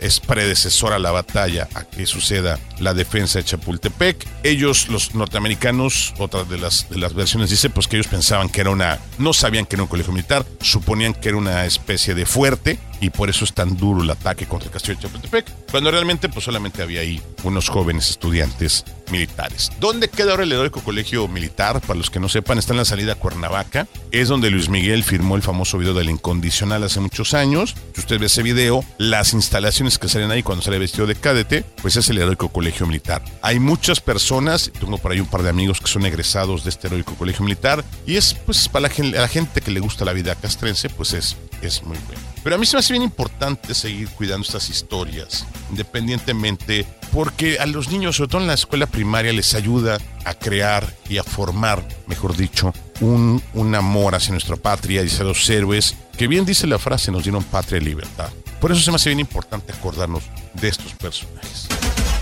es 0.00 0.20
predecesora 0.20 0.96
a 0.96 0.98
la 0.98 1.10
batalla 1.10 1.68
a 1.74 1.84
que 1.84 2.06
suceda 2.06 2.58
la 2.78 2.94
defensa 2.94 3.38
de 3.38 3.44
Chapultepec. 3.44 4.26
Ellos, 4.42 4.88
los 4.88 5.14
norteamericanos, 5.14 6.14
otra 6.18 6.44
de 6.44 6.58
las, 6.58 6.88
de 6.90 6.98
las 6.98 7.14
versiones 7.14 7.50
dice 7.50 7.70
pues 7.70 7.88
que 7.88 7.96
ellos 7.96 8.08
pensaban 8.08 8.48
que 8.48 8.60
era 8.60 8.70
una, 8.70 8.98
no 9.18 9.32
sabían 9.32 9.66
que 9.66 9.76
era 9.76 9.82
un 9.82 9.88
colegio 9.88 10.12
militar, 10.12 10.44
suponían 10.60 11.14
que 11.14 11.28
era 11.28 11.38
una 11.38 11.64
especie 11.64 12.14
de 12.14 12.26
fuerte 12.26 12.78
y 13.00 13.10
por 13.10 13.28
eso 13.28 13.44
es 13.44 13.52
tan 13.52 13.76
duro 13.76 14.02
el 14.02 14.10
ataque 14.10 14.46
contra 14.46 14.68
el 14.68 14.72
castillo 14.72 14.96
de 14.96 15.02
Chapultepec, 15.02 15.46
cuando 15.70 15.90
realmente 15.90 16.28
pues 16.28 16.44
solamente 16.44 16.82
había 16.82 17.00
ahí 17.00 17.20
unos 17.42 17.68
jóvenes 17.68 18.08
estudiantes 18.08 18.84
militares. 19.10 19.70
¿Dónde 19.78 20.08
queda 20.08 20.30
ahora 20.30 20.44
el 20.44 20.52
heroico 20.52 20.80
colegio 20.80 21.28
militar? 21.28 21.80
Para 21.80 21.98
los 21.98 22.10
que 22.10 22.20
no 22.20 22.28
sepan, 22.28 22.58
está 22.58 22.72
en 22.72 22.78
la 22.78 22.84
salida 22.84 23.12
a 23.12 23.16
Cuernavaca, 23.16 23.86
es 24.10 24.28
donde 24.28 24.50
Luis 24.50 24.68
Miguel 24.68 25.04
firmó 25.04 25.36
el 25.36 25.42
famoso 25.42 25.76
video 25.76 25.92
del 25.92 26.08
incondicional 26.08 26.82
hace 26.82 27.00
muchos 27.00 27.34
años. 27.34 27.74
Si 27.94 28.00
usted 28.00 28.18
ve 28.18 28.26
ese 28.26 28.42
video, 28.42 28.84
las 28.98 29.33
instalaciones 29.34 29.98
que 29.98 30.08
salen 30.08 30.30
ahí 30.30 30.42
cuando 30.42 30.62
sale 30.62 30.78
vestido 30.78 31.06
de 31.06 31.14
cadete, 31.14 31.64
pues 31.82 31.96
es 31.96 32.08
el 32.08 32.18
heroico 32.18 32.48
colegio 32.48 32.86
militar. 32.86 33.22
Hay 33.42 33.58
muchas 33.58 34.00
personas, 34.00 34.70
tengo 34.78 34.98
por 34.98 35.12
ahí 35.12 35.20
un 35.20 35.26
par 35.26 35.42
de 35.42 35.50
amigos 35.50 35.80
que 35.80 35.88
son 35.88 36.06
egresados 36.06 36.64
de 36.64 36.70
este 36.70 36.86
heroico 36.86 37.14
colegio 37.14 37.44
militar, 37.44 37.84
y 38.06 38.16
es 38.16 38.34
pues 38.34 38.68
para 38.68 38.88
la, 38.88 39.28
gente 39.28 39.60
que 39.60 39.70
le 39.70 39.80
gusta 39.80 40.04
la 40.04 40.12
vida 40.12 40.34
castrense, 40.34 40.88
pues 40.88 41.12
es, 41.12 41.36
es 41.60 41.82
muy 41.82 41.98
bueno. 42.06 42.20
Pero 42.42 42.56
a 42.56 42.58
mí 42.58 42.66
se 42.66 42.76
me 42.76 42.80
hace 42.80 42.92
bien 42.92 43.02
importante 43.02 43.74
seguir 43.74 44.08
cuidando 44.10 44.44
estas 44.44 44.68
historias, 44.68 45.46
independientemente, 45.70 46.86
porque 47.12 47.58
a 47.58 47.66
los 47.66 47.90
niños, 47.90 48.16
sobre 48.16 48.30
todo 48.30 48.40
en 48.42 48.46
la 48.46 48.54
escuela 48.54 48.86
primaria, 48.86 49.32
les 49.32 49.54
ayuda 49.54 49.98
a 50.24 50.34
crear 50.34 50.94
y 51.08 51.18
a 51.18 51.24
formar, 51.24 51.86
mejor 52.06 52.36
dicho, 52.36 52.72
un, 53.00 53.42
un 53.54 53.74
amor 53.74 54.14
hacia 54.14 54.32
nuestra 54.32 54.56
patria 54.56 55.02
y 55.02 55.06
hacia 55.06 55.24
los 55.24 55.48
héroes, 55.48 55.96
que 56.16 56.28
bien 56.28 56.44
dice 56.44 56.66
la 56.66 56.78
frase, 56.78 57.10
nos 57.10 57.24
dieron 57.24 57.42
patria 57.44 57.78
y 57.78 57.84
libertad. 57.84 58.30
Por 58.60 58.72
eso 58.72 58.80
se 58.80 58.90
me 58.90 58.96
hace 58.96 59.10
bien 59.10 59.20
importante 59.20 59.72
acordarnos 59.72 60.22
de 60.54 60.68
estos 60.68 60.92
personajes. 60.94 61.68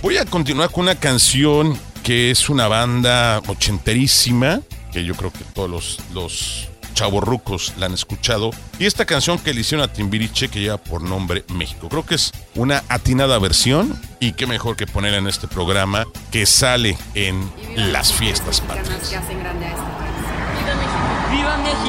Voy 0.03 0.17
a 0.17 0.25
continuar 0.25 0.71
con 0.71 0.85
una 0.85 0.97
canción 0.97 1.79
que 2.03 2.31
es 2.31 2.49
una 2.49 2.67
banda 2.67 3.41
ochenterísima, 3.47 4.61
que 4.93 5.05
yo 5.05 5.15
creo 5.15 5.33
que 5.33 5.45
todos 5.55 5.71
los, 5.71 5.99
los 6.13 6.69
chavorrucos 6.95 7.75
la 7.79 7.87
han 7.87 7.95
escuchado. 7.95 8.51
Y 8.79 8.87
esta 8.87 9.05
canción 9.05 9.39
que 9.39 9.55
le 9.55 9.61
hicieron 9.61 9.89
a 9.89 9.93
Timbiriche 9.93 10.49
que 10.49 10.61
lleva 10.61 10.79
por 10.79 11.03
nombre 11.03 11.45
México. 11.49 11.89
Creo 11.89 12.05
que 12.05 12.17
es 12.17 12.33
una 12.55 12.83
atinada 12.89 13.39
versión 13.39 13.99
y 14.21 14.33
qué 14.33 14.47
mejor 14.47 14.77
que 14.77 14.87
ponerla 14.87 15.19
en 15.19 15.29
este 15.29 15.49
programa 15.49 16.07
que 16.31 16.47
sale 16.47 16.97
en 17.15 17.51
las 17.77 18.13
fiestas 18.13 18.61
patrias. 18.61 18.89
este. 18.91 19.17
¡Viva 21.31 21.57
México! 21.59 21.82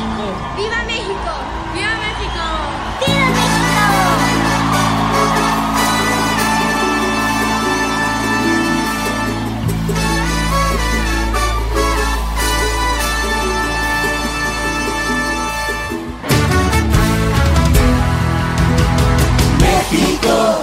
México, 19.93 20.57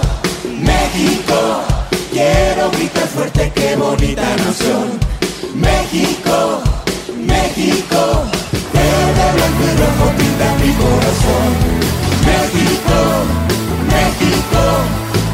México, 0.59 1.63
quiero 2.11 2.69
gritar 2.71 3.07
fuerte, 3.07 3.49
qué 3.55 3.77
bonita 3.77 4.23
nación. 4.43 4.99
México, 5.55 6.61
México, 7.15 7.99
verde, 8.73 9.25
blanco 9.35 9.63
y 9.63 9.73
rojo 9.79 10.05
pinta 10.17 10.47
mi 10.61 10.71
corazón. 10.83 11.49
México, 12.27 12.97
México, 13.95 14.61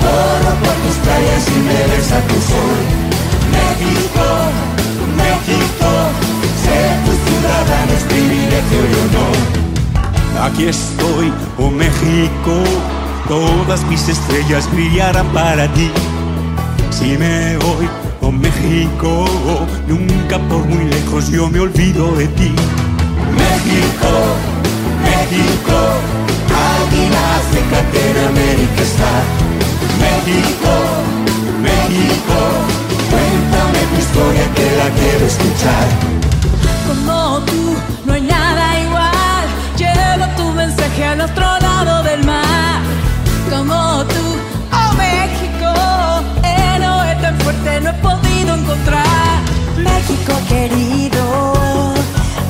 corro 0.04 0.54
por 0.62 0.76
tus 0.84 0.98
playas 1.04 1.44
y 1.48 1.60
me 1.68 1.82
besa 1.96 2.18
tu 2.30 2.38
sol. 2.52 2.80
México, 3.58 4.26
México, 5.24 5.90
ser 6.64 6.94
tu 7.06 7.14
ciudadano 7.26 7.92
es 7.98 8.04
privilegio 8.04 8.80
y 8.80 8.94
honor. 9.02 10.46
Aquí 10.46 10.66
estoy, 10.66 11.34
oh 11.58 11.72
México, 11.72 12.64
todas 13.28 13.84
mis 13.88 14.08
estrellas 14.08 14.70
brillarán 14.72 15.28
para 15.28 15.68
ti. 15.74 15.92
Si 16.90 17.18
me 17.18 17.58
voy, 17.58 17.88
oh 18.22 18.32
México, 18.32 19.26
nunca 19.88 20.40
por 20.50 20.66
muy 20.66 20.86
lejos 20.86 21.30
yo 21.30 21.50
me 21.50 21.60
olvido 21.60 22.16
de 22.16 22.28
ti. 22.28 22.54
México, 23.44 24.12
México, 25.10 25.78
águilas 26.74 27.44
de 27.52 27.60
en 28.10 28.18
América 28.28 28.82
está. 28.82 29.14
México, 30.06 30.72
México, 31.62 32.38
cuéntame 33.12 33.80
tu 33.92 34.00
historia 34.00 34.46
que 34.56 34.68
la 34.80 34.90
quiero 35.00 35.26
escuchar. 35.26 35.88
Como 36.88 37.40
tú, 37.46 37.76
no 38.06 38.14
hay 38.14 38.22
nada 38.22 38.80
igual. 38.80 39.46
Llevo 39.78 40.26
tu 40.38 40.52
mensaje 40.54 41.04
al 41.06 41.22
otro 41.22 41.46
lado 41.60 42.04
del 42.04 42.24
mar. 42.24 42.47
Como 43.50 44.04
tú, 44.06 44.26
oh 44.74 44.94
México, 44.98 45.72
héroe 46.44 47.16
tan 47.22 47.40
fuerte 47.40 47.80
no 47.80 47.90
he 47.90 47.94
podido 47.94 48.56
encontrar. 48.56 49.42
México 49.78 50.34
querido, 50.50 51.54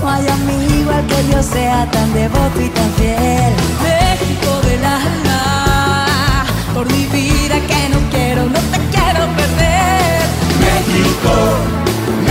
no 0.01 0.10
hay 0.10 0.27
amigo 0.27 0.92
al 0.92 1.06
que 1.06 1.32
yo 1.32 1.44
sea 1.44 1.88
tan 1.92 2.12
devoto 2.13 2.62
y 2.62 2.70
tan 2.70 2.92
fiel. 2.94 3.54
México 3.84 4.50
del 4.68 4.84
alma, 4.84 6.46
por 6.74 6.92
mi 6.92 7.06
vida 7.06 7.56
que 7.70 7.89
no 7.89 8.00
quiero, 8.10 8.46
no 8.46 8.60
te 8.60 8.80
quiero 8.96 9.22
perder. 9.39 10.22
México, 10.66 11.34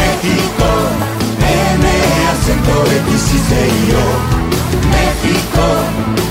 México, 0.01 0.69
M 1.41 1.87
acento 2.33 2.77
sí 3.29 3.39
sé 3.49 3.63
yo. 3.91 4.03
México, 4.97 6.26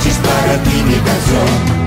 tus 0.00 0.04
mariachis 0.04 0.18
para 0.18 0.62
ti 0.62 1.81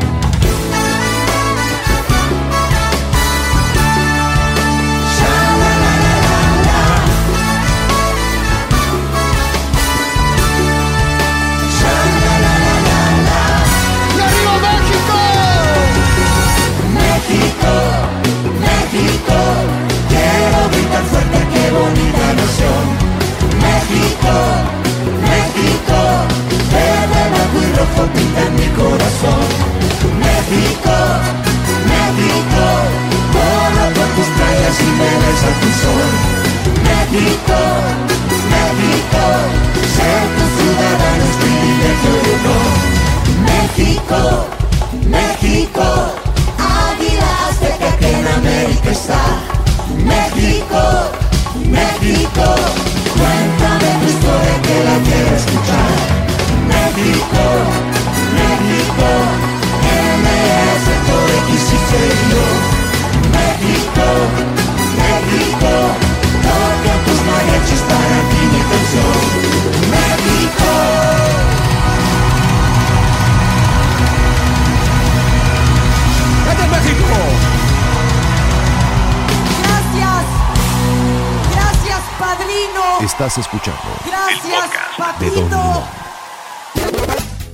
Estás 83.16 83.38
escuchando 83.38 83.80
Gracias, 84.06 85.20
de 85.22 85.30
Don. 85.30 85.50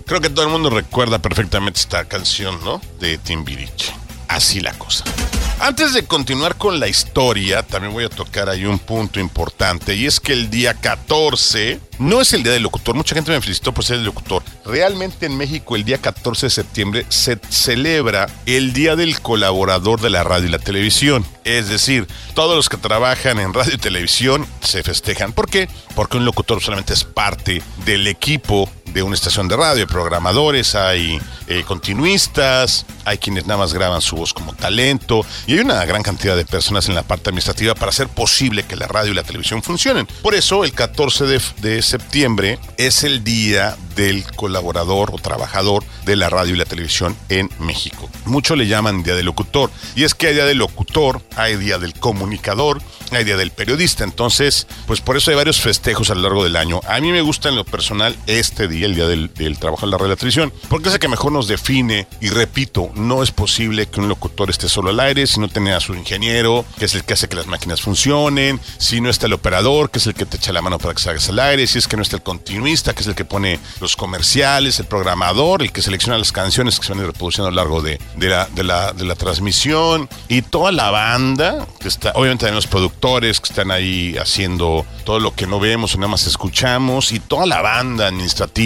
Creo 0.07 0.19
que 0.19 0.31
todo 0.31 0.45
el 0.45 0.51
mundo 0.51 0.71
recuerda 0.71 1.19
perfectamente 1.19 1.79
esta 1.79 2.05
canción, 2.05 2.59
¿no? 2.63 2.81
De 2.99 3.19
Timbiriche. 3.19 3.93
Así 4.27 4.59
la 4.59 4.73
cosa. 4.73 5.03
Antes 5.59 5.93
de 5.93 6.03
continuar 6.07 6.55
con 6.55 6.79
la 6.79 6.87
historia, 6.87 7.61
también 7.61 7.93
voy 7.93 8.05
a 8.05 8.09
tocar 8.09 8.49
ahí 8.49 8.65
un 8.65 8.79
punto 8.79 9.19
importante 9.19 9.93
y 9.93 10.07
es 10.07 10.19
que 10.19 10.33
el 10.33 10.49
día 10.49 10.73
14 10.73 11.79
no 11.99 12.21
es 12.21 12.33
el 12.33 12.41
día 12.41 12.53
del 12.53 12.63
locutor. 12.63 12.95
Mucha 12.95 13.13
gente 13.13 13.29
me 13.29 13.39
felicitó 13.39 13.71
por 13.71 13.85
ser 13.85 13.97
el 13.97 14.05
locutor. 14.05 14.41
Realmente 14.65 15.25
en 15.25 15.37
México 15.37 15.75
el 15.75 15.83
día 15.83 15.97
14 15.97 16.45
de 16.45 16.49
septiembre 16.51 17.05
se 17.09 17.39
celebra 17.49 18.27
el 18.45 18.73
día 18.73 18.95
del 18.95 19.19
colaborador 19.19 19.99
de 20.01 20.09
la 20.09 20.23
radio 20.23 20.47
y 20.47 20.51
la 20.51 20.59
televisión. 20.59 21.25
Es 21.43 21.69
decir, 21.69 22.07
todos 22.35 22.55
los 22.55 22.69
que 22.69 22.77
trabajan 22.77 23.39
en 23.39 23.53
radio 23.53 23.73
y 23.73 23.77
televisión 23.77 24.45
se 24.61 24.83
festejan. 24.83 25.33
¿Por 25.33 25.49
qué? 25.49 25.67
Porque 25.95 26.17
un 26.17 26.25
locutor 26.25 26.61
solamente 26.61 26.93
es 26.93 27.03
parte 27.03 27.61
del 27.85 28.07
equipo 28.07 28.69
de 28.93 29.03
una 29.03 29.15
estación 29.15 29.47
de 29.47 29.57
radio, 29.57 29.81
hay 29.81 29.87
programadores, 29.87 30.75
hay 30.75 31.19
eh, 31.47 31.63
continuistas, 31.65 32.85
hay 33.05 33.17
quienes 33.17 33.45
nada 33.45 33.59
más 33.59 33.73
graban 33.73 34.01
su 34.01 34.15
voz 34.15 34.33
como 34.33 34.53
talento 34.53 35.25
y 35.47 35.53
hay 35.53 35.59
una 35.59 35.83
gran 35.85 36.03
cantidad 36.03 36.35
de 36.35 36.45
personas 36.45 36.89
en 36.89 36.95
la 36.95 37.03
parte 37.03 37.29
administrativa 37.29 37.75
para 37.75 37.89
hacer 37.89 38.07
posible 38.07 38.63
que 38.63 38.75
la 38.75 38.87
radio 38.87 39.11
y 39.11 39.15
la 39.15 39.23
televisión 39.23 39.63
funcionen. 39.63 40.07
Por 40.21 40.35
eso 40.35 40.63
el 40.63 40.73
14 40.73 41.25
de, 41.25 41.41
de 41.61 41.81
septiembre 41.81 42.59
es 42.77 43.03
el 43.03 43.23
día 43.23 43.77
del 43.95 44.23
colaborador 44.35 45.11
o 45.13 45.17
trabajador 45.17 45.83
de 46.05 46.15
la 46.15 46.29
radio 46.29 46.53
y 46.55 46.57
la 46.57 46.65
televisión 46.65 47.15
en 47.29 47.49
México. 47.59 48.09
Muchos 48.25 48.57
le 48.57 48.67
llaman 48.67 49.03
día 49.03 49.15
del 49.15 49.25
locutor 49.25 49.71
y 49.95 50.03
es 50.03 50.15
que 50.15 50.27
hay 50.27 50.33
día 50.33 50.45
del 50.45 50.57
locutor, 50.59 51.21
hay 51.35 51.55
día 51.57 51.77
del 51.77 51.93
comunicador, 51.93 52.81
hay 53.11 53.23
día 53.23 53.37
del 53.37 53.51
periodista. 53.51 54.03
Entonces, 54.03 54.67
pues 54.87 55.01
por 55.01 55.17
eso 55.17 55.31
hay 55.31 55.37
varios 55.37 55.59
festejos 55.59 56.09
a 56.09 56.15
lo 56.15 56.21
largo 56.21 56.43
del 56.43 56.55
año. 56.55 56.81
A 56.87 56.99
mí 56.99 57.11
me 57.11 57.21
gusta 57.21 57.49
en 57.49 57.55
lo 57.55 57.65
personal 57.65 58.15
este 58.27 58.67
día, 58.67 58.80
el 58.85 58.95
día 58.95 59.07
del, 59.07 59.33
del 59.33 59.57
trabajo 59.57 59.85
en 59.85 59.91
la 59.91 59.97
televisión, 59.97 60.51
porque 60.69 60.89
es 60.89 60.95
el 60.95 60.99
que 60.99 61.07
mejor 61.07 61.31
nos 61.31 61.47
define 61.47 62.07
y 62.19 62.29
repito, 62.29 62.91
no, 62.95 63.23
es 63.23 63.31
posible 63.31 63.87
que 63.87 63.99
un 63.99 64.09
locutor 64.09 64.49
esté 64.49 64.69
solo 64.69 64.89
al 64.89 64.99
aire 64.99 65.27
si 65.27 65.39
no 65.39 65.47
tiene 65.47 65.73
a 65.73 65.79
su 65.79 65.93
ingeniero, 65.93 66.65
que 66.77 66.85
es 66.85 66.95
el 66.95 67.03
que 67.03 67.13
hace 67.13 67.27
que 67.27 67.35
las 67.35 67.47
máquinas 67.47 67.81
funcionen, 67.81 68.59
si 68.77 69.01
no 69.01 69.09
está 69.09 69.27
el 69.27 69.33
operador, 69.33 69.89
que 69.89 69.99
es 69.99 70.07
el 70.07 70.13
que 70.13 70.25
te 70.25 70.37
echa 70.37 70.51
la 70.51 70.61
mano 70.61 70.77
para 70.77 70.93
que 70.93 71.01
salgas 71.01 71.29
al 71.29 71.39
aire, 71.39 71.67
si 71.67 71.77
es 71.77 71.87
que 71.87 71.95
no 71.97 72.03
está 72.03 72.15
el 72.15 72.23
continuista, 72.23 72.93
que 72.93 73.01
es 73.01 73.07
el 73.07 73.15
que 73.15 73.25
pone 73.25 73.59
los 73.79 73.95
comerciales, 73.95 74.79
el 74.79 74.85
programador, 74.85 75.61
el 75.61 75.71
que 75.71 75.81
selecciona 75.81 76.17
las 76.17 76.31
canciones 76.31 76.79
que 76.79 76.85
se 76.85 76.93
van 76.93 77.05
reproduciendo 77.05 77.47
a 77.47 77.51
lo 77.51 77.55
largo 77.57 77.81
de, 77.81 77.99
de 78.15 78.29
la, 78.29 78.47
de, 78.47 78.63
la, 78.63 78.93
de 78.93 79.05
la 79.05 79.15
transmisión 79.15 80.09
y 80.27 80.41
toda 80.41 80.71
la 80.71 80.91
banda 80.91 81.67
que 81.79 81.87
está, 81.87 82.11
obviamente 82.15 82.41
también 82.41 82.55
los 82.55 82.67
productores 82.67 83.39
que 83.39 83.49
están 83.49 83.71
ahí 83.71 84.15
haciendo 84.17 84.85
todo 85.03 85.19
lo 85.19 85.33
que 85.33 85.47
no 85.47 85.59
vemos 85.59 85.95
o 85.95 85.97
nada 85.97 86.09
más 86.09 86.27
escuchamos 86.27 87.11
y 87.11 87.19
toda 87.19 87.45
la 87.45 87.61
banda 87.61 88.07
administrativa 88.07 88.60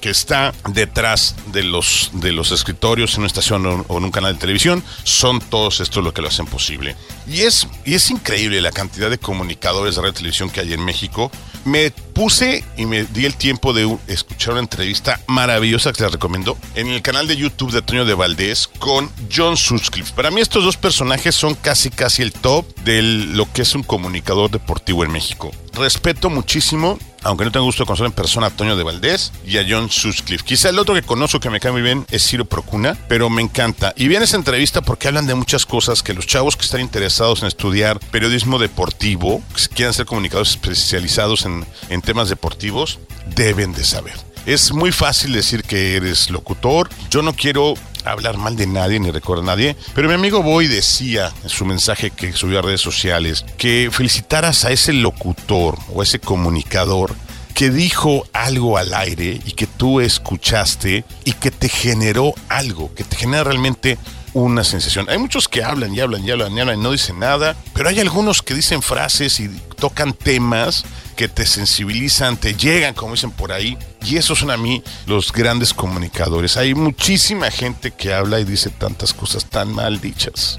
que 0.00 0.10
está 0.10 0.52
detrás 0.68 1.34
de 1.52 1.64
los, 1.64 2.10
de 2.14 2.32
los 2.32 2.52
escritorios 2.52 3.14
en 3.14 3.20
una 3.20 3.26
estación 3.26 3.66
o, 3.66 3.84
o 3.88 3.98
en 3.98 4.04
un 4.04 4.10
canal 4.10 4.34
de 4.34 4.40
televisión, 4.40 4.84
son 5.02 5.40
todos 5.40 5.80
estos 5.80 6.04
lo 6.04 6.14
que 6.14 6.22
lo 6.22 6.28
hacen 6.28 6.46
posible. 6.46 6.96
Y 7.26 7.42
es, 7.42 7.66
y 7.84 7.94
es 7.94 8.10
increíble 8.10 8.60
la 8.60 8.70
cantidad 8.70 9.10
de 9.10 9.18
comunicadores 9.18 9.94
de 9.94 10.02
radio 10.02 10.12
y 10.12 10.16
televisión 10.16 10.50
que 10.50 10.60
hay 10.60 10.72
en 10.72 10.84
México. 10.84 11.30
Me 11.64 11.90
puse 11.90 12.64
y 12.76 12.86
me 12.86 13.04
di 13.04 13.26
el 13.26 13.34
tiempo 13.34 13.72
de 13.72 13.98
escuchar 14.06 14.52
una 14.52 14.62
entrevista 14.62 15.20
maravillosa 15.26 15.92
que 15.92 16.02
la 16.02 16.08
recomiendo 16.08 16.56
en 16.74 16.88
el 16.88 17.02
canal 17.02 17.26
de 17.26 17.36
YouTube 17.36 17.72
de 17.72 17.82
Toño 17.82 18.04
de 18.04 18.14
Valdés 18.14 18.68
con 18.78 19.10
John 19.34 19.56
Sutcliffe. 19.56 20.12
Para 20.14 20.30
mí 20.30 20.40
estos 20.40 20.64
dos 20.64 20.76
personajes 20.76 21.34
son 21.34 21.54
casi 21.54 21.90
casi 21.90 22.22
el 22.22 22.32
top 22.32 22.66
de 22.84 23.02
lo 23.02 23.52
que 23.52 23.62
es 23.62 23.74
un 23.74 23.82
comunicador 23.82 24.50
deportivo 24.50 25.04
en 25.04 25.12
México. 25.12 25.50
Respeto 25.74 26.30
muchísimo 26.30 26.98
aunque 27.22 27.44
no 27.44 27.52
tengo 27.52 27.66
gusto 27.66 27.82
de 27.82 27.86
conocer 27.86 28.06
en 28.06 28.12
persona 28.12 28.46
a 28.46 28.50
Toño 28.50 28.76
de 28.76 28.82
Valdés 28.82 29.32
y 29.46 29.58
a 29.58 29.66
John 29.68 29.90
Sutcliffe. 29.90 30.44
Quizá 30.44 30.70
el 30.70 30.78
otro 30.78 30.94
que 30.94 31.02
conozco 31.02 31.40
que 31.40 31.50
me 31.50 31.60
cae 31.60 31.72
muy 31.72 31.82
bien 31.82 32.06
es 32.10 32.26
Ciro 32.26 32.44
Procuna, 32.44 32.96
pero 33.08 33.28
me 33.30 33.42
encanta. 33.42 33.92
Y 33.96 34.08
viene 34.08 34.24
esa 34.24 34.36
entrevista 34.36 34.82
porque 34.82 35.08
hablan 35.08 35.26
de 35.26 35.34
muchas 35.34 35.66
cosas 35.66 36.02
que 36.02 36.14
los 36.14 36.26
chavos 36.26 36.56
que 36.56 36.64
están 36.64 36.80
interesados 36.80 37.42
en 37.42 37.48
estudiar 37.48 38.00
periodismo 38.10 38.58
deportivo, 38.58 39.42
que 39.54 39.74
quieran 39.74 39.94
ser 39.94 40.06
comunicadores 40.06 40.50
especializados 40.50 41.44
en, 41.44 41.66
en 41.88 42.02
temas 42.02 42.28
deportivos, 42.28 42.98
deben 43.34 43.72
de 43.72 43.84
saber. 43.84 44.14
Es 44.46 44.72
muy 44.72 44.90
fácil 44.90 45.34
decir 45.34 45.62
que 45.64 45.96
eres 45.96 46.30
locutor. 46.30 46.88
Yo 47.10 47.20
no 47.20 47.34
quiero 47.34 47.74
hablar 48.04 48.36
mal 48.36 48.56
de 48.56 48.66
nadie 48.66 49.00
ni 49.00 49.10
recordar 49.10 49.44
a 49.44 49.46
nadie, 49.46 49.76
pero 49.94 50.08
mi 50.08 50.14
amigo 50.14 50.42
Boy 50.42 50.66
decía 50.66 51.32
en 51.42 51.48
su 51.48 51.64
mensaje 51.64 52.10
que 52.10 52.32
subió 52.32 52.58
a 52.58 52.62
redes 52.62 52.80
sociales 52.80 53.44
que 53.58 53.90
felicitaras 53.92 54.64
a 54.64 54.70
ese 54.70 54.92
locutor 54.92 55.76
o 55.92 56.02
ese 56.02 56.18
comunicador 56.18 57.14
que 57.54 57.70
dijo 57.70 58.26
algo 58.32 58.78
al 58.78 58.94
aire 58.94 59.40
y 59.44 59.52
que 59.52 59.66
tú 59.66 60.00
escuchaste 60.00 61.04
y 61.24 61.32
que 61.32 61.50
te 61.50 61.68
generó 61.68 62.32
algo, 62.48 62.94
que 62.94 63.04
te 63.04 63.16
genera 63.16 63.44
realmente 63.44 63.98
una 64.32 64.64
sensación. 64.64 65.08
Hay 65.10 65.18
muchos 65.18 65.48
que 65.48 65.62
hablan 65.62 65.94
y 65.94 66.00
hablan 66.00 66.24
y 66.24 66.30
hablan 66.30 66.56
y 66.56 66.60
hablan 66.60 66.78
y 66.78 66.82
no 66.82 66.92
dicen 66.92 67.18
nada, 67.18 67.56
pero 67.74 67.88
hay 67.88 68.00
algunos 68.00 68.42
que 68.42 68.54
dicen 68.54 68.82
frases 68.82 69.40
y 69.40 69.48
tocan 69.76 70.12
temas 70.12 70.84
que 71.16 71.28
te 71.28 71.46
sensibilizan, 71.46 72.36
te 72.36 72.54
llegan, 72.54 72.94
como 72.94 73.12
dicen 73.12 73.30
por 73.30 73.52
ahí, 73.52 73.76
y 74.02 74.16
esos 74.16 74.38
son 74.38 74.50
a 74.50 74.56
mí 74.56 74.82
los 75.06 75.32
grandes 75.32 75.74
comunicadores. 75.74 76.56
Hay 76.56 76.74
muchísima 76.74 77.50
gente 77.50 77.90
que 77.90 78.12
habla 78.12 78.40
y 78.40 78.44
dice 78.44 78.70
tantas 78.70 79.12
cosas 79.12 79.44
tan 79.44 79.72
mal 79.72 80.00
dichas. 80.00 80.58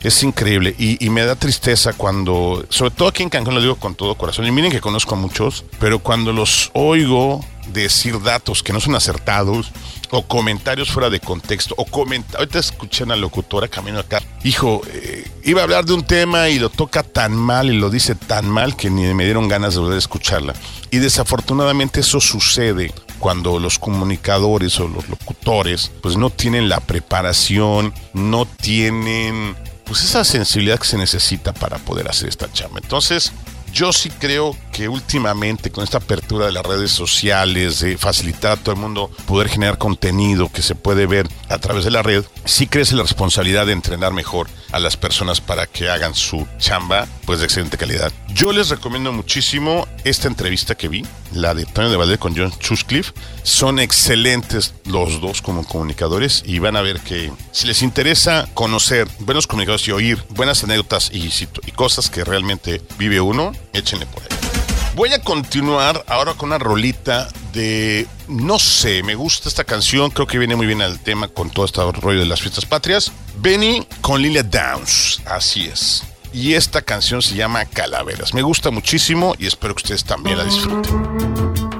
Es 0.00 0.22
increíble 0.22 0.74
y, 0.78 1.08
me 1.10 1.24
da 1.24 1.34
tristeza 1.34 1.92
cuando, 1.92 2.64
sobre 2.68 2.90
todo 2.92 3.08
aquí 3.08 3.22
en 3.22 3.30
Cancún 3.30 3.54
lo 3.54 3.60
digo 3.60 3.76
con 3.76 3.94
todo 3.94 4.14
corazón, 4.14 4.46
y 4.46 4.52
miren 4.52 4.70
que 4.70 4.80
conozco 4.80 5.14
a 5.14 5.18
muchos, 5.18 5.64
pero 5.80 5.98
cuando 5.98 6.32
los 6.32 6.70
oigo 6.74 7.44
decir 7.72 8.22
datos 8.22 8.62
que 8.62 8.72
no 8.72 8.80
son 8.80 8.94
acertados 8.94 9.70
o 10.10 10.22
comentarios 10.22 10.90
fuera 10.90 11.10
de 11.10 11.20
contexto 11.20 11.74
o 11.76 11.84
comentarios, 11.84 12.38
ahorita 12.38 12.58
escuché 12.58 13.02
a 13.02 13.06
una 13.06 13.16
locutora 13.16 13.68
camino 13.68 13.98
acá, 13.98 14.22
hijo, 14.44 14.80
eh, 14.92 15.28
iba 15.44 15.60
a 15.60 15.64
hablar 15.64 15.84
de 15.84 15.94
un 15.94 16.04
tema 16.04 16.48
y 16.48 16.58
lo 16.58 16.70
toca 16.70 17.02
tan 17.02 17.34
mal 17.34 17.70
y 17.70 17.76
lo 17.76 17.90
dice 17.90 18.14
tan 18.14 18.48
mal 18.48 18.76
que 18.76 18.90
ni 18.90 19.12
me 19.14 19.24
dieron 19.24 19.48
ganas 19.48 19.74
de 19.74 19.80
volver 19.80 19.96
a 19.96 19.98
escucharla. 19.98 20.54
Y 20.90 20.98
desafortunadamente 20.98 22.00
eso 22.00 22.20
sucede 22.20 22.92
cuando 23.18 23.58
los 23.58 23.78
comunicadores 23.78 24.78
o 24.80 24.88
los 24.88 25.08
locutores 25.08 25.90
pues 26.02 26.16
no 26.16 26.30
tienen 26.30 26.68
la 26.68 26.80
preparación, 26.80 27.92
no 28.14 28.46
tienen 28.46 29.56
pues 29.84 30.02
esa 30.02 30.24
sensibilidad 30.24 30.78
que 30.78 30.86
se 30.86 30.98
necesita 30.98 31.52
para 31.52 31.78
poder 31.78 32.08
hacer 32.08 32.28
esta 32.28 32.52
chamba. 32.52 32.78
Entonces, 32.82 33.32
yo 33.72 33.92
sí 33.92 34.10
creo 34.10 34.56
que 34.72 34.88
últimamente 34.88 35.70
con 35.70 35.84
esta 35.84 35.98
apertura 35.98 36.46
de 36.46 36.52
las 36.52 36.64
redes 36.64 36.90
sociales, 36.90 37.80
de 37.80 37.98
facilitar 37.98 38.52
a 38.52 38.56
todo 38.56 38.74
el 38.74 38.80
mundo 38.80 39.10
poder 39.26 39.48
generar 39.48 39.78
contenido 39.78 40.50
que 40.50 40.62
se 40.62 40.74
puede 40.74 41.06
ver 41.06 41.28
a 41.48 41.58
través 41.58 41.84
de 41.84 41.90
la 41.90 42.02
red, 42.02 42.24
sí 42.44 42.66
crece 42.66 42.96
la 42.96 43.02
responsabilidad 43.02 43.66
de 43.66 43.72
entrenar 43.72 44.12
mejor 44.12 44.48
a 44.72 44.78
las 44.78 44.96
personas 44.96 45.40
para 45.40 45.66
que 45.66 45.88
hagan 45.88 46.14
su 46.14 46.46
chamba 46.58 47.06
pues 47.24 47.40
de 47.40 47.46
excelente 47.46 47.76
calidad. 47.76 48.12
Yo 48.28 48.52
les 48.52 48.68
recomiendo 48.68 49.12
muchísimo 49.12 49.86
esta 50.04 50.28
entrevista 50.28 50.74
que 50.74 50.88
vi, 50.88 51.04
la 51.32 51.54
de 51.54 51.66
Tony 51.66 51.90
de 51.90 51.96
Valdez 51.96 52.18
con 52.18 52.36
John 52.36 52.52
Chuscliffe. 52.58 53.12
Son 53.42 53.78
excelentes 53.78 54.74
los 54.84 55.20
dos 55.20 55.42
como 55.42 55.64
comunicadores 55.66 56.42
y 56.46 56.58
van 56.58 56.76
a 56.76 56.82
ver 56.82 57.00
que 57.00 57.32
si 57.52 57.66
les 57.66 57.82
interesa 57.82 58.48
conocer 58.54 59.08
buenos 59.20 59.46
comunicadores 59.46 59.86
y 59.88 59.92
oír 59.92 60.24
buenas 60.30 60.64
anécdotas 60.64 61.10
y, 61.12 61.30
y 61.66 61.72
cosas 61.72 62.10
que 62.10 62.24
realmente 62.24 62.82
vive 62.98 63.20
uno, 63.20 63.52
échenle 63.72 64.06
por 64.06 64.22
ahí. 64.22 64.47
Voy 64.94 65.12
a 65.12 65.20
continuar 65.20 66.04
ahora 66.08 66.34
con 66.34 66.48
una 66.48 66.58
rolita 66.58 67.28
de, 67.52 68.06
no 68.28 68.58
sé, 68.58 69.02
me 69.02 69.14
gusta 69.14 69.48
esta 69.48 69.64
canción, 69.64 70.10
creo 70.10 70.26
que 70.26 70.38
viene 70.38 70.56
muy 70.56 70.66
bien 70.66 70.82
al 70.82 70.98
tema 70.98 71.28
con 71.28 71.50
todo 71.50 71.66
este 71.66 71.80
rollo 71.80 72.20
de 72.20 72.26
las 72.26 72.40
fiestas 72.40 72.66
patrias. 72.66 73.12
Benny 73.38 73.86
con 74.00 74.20
Lilia 74.20 74.42
Downs, 74.42 75.22
así 75.26 75.66
es. 75.66 76.02
Y 76.32 76.54
esta 76.54 76.82
canción 76.82 77.22
se 77.22 77.34
llama 77.34 77.64
Calaveras. 77.64 78.34
Me 78.34 78.42
gusta 78.42 78.70
muchísimo 78.70 79.34
y 79.38 79.46
espero 79.46 79.74
que 79.74 79.82
ustedes 79.82 80.04
también 80.04 80.38
la 80.38 80.44
disfruten. 80.44 81.77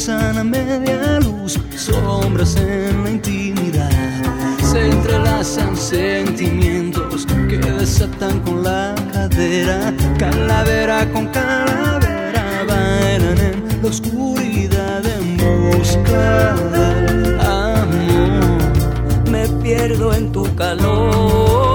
Deslizan 0.00 0.38
a 0.38 0.44
media 0.44 1.20
luz 1.20 1.58
Sombras 1.76 2.56
en 2.56 3.04
la 3.04 3.10
intimidad. 3.10 3.90
Se 4.62 4.88
entrelazan 4.88 5.76
sentimientos 5.76 7.26
Que 7.48 7.58
desatan 7.58 8.40
con 8.40 8.62
la 8.62 8.94
cadera. 9.12 9.92
Calavera 10.18 11.10
con 11.12 11.26
calavera 11.28 12.64
Bailan 12.68 13.38
en 13.38 13.82
la 13.82 13.88
oscuridad 13.88 15.02
En 15.04 15.36
busca 15.36 16.54
del 16.74 17.40
amor 17.40 19.30
Me 19.30 19.48
pierdo 19.62 20.14
en 20.14 20.30
tu 20.32 20.54
calor 20.54 21.69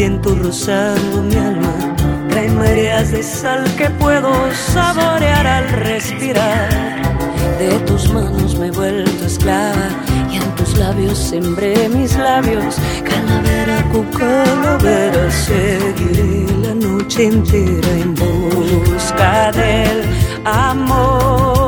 viento 0.00 0.34
rozando 0.34 1.22
mi 1.22 1.34
alma. 1.34 1.74
Trae 2.30 2.48
mareas 2.48 3.12
de 3.12 3.22
sal 3.22 3.62
que 3.76 3.90
puedo 4.02 4.32
saborear 4.72 5.46
al 5.46 5.68
respirar. 5.88 6.70
De 7.58 7.78
tus 7.80 8.10
manos 8.10 8.56
me 8.58 8.68
he 8.68 8.70
vuelto 8.70 9.26
esclava 9.26 9.88
y 10.32 10.36
ante 10.36 10.62
tus 10.62 10.78
labios 10.78 11.18
sembré 11.18 11.86
mis 11.90 12.16
labios. 12.16 12.76
Calavera 13.04 13.78
con 13.92 14.06
calavera 14.20 15.30
seguiré 15.30 16.46
la 16.64 16.74
noche 16.74 17.26
entera 17.26 17.90
en 18.04 18.14
busca 18.14 19.52
del 19.52 19.98
amor. 20.46 21.59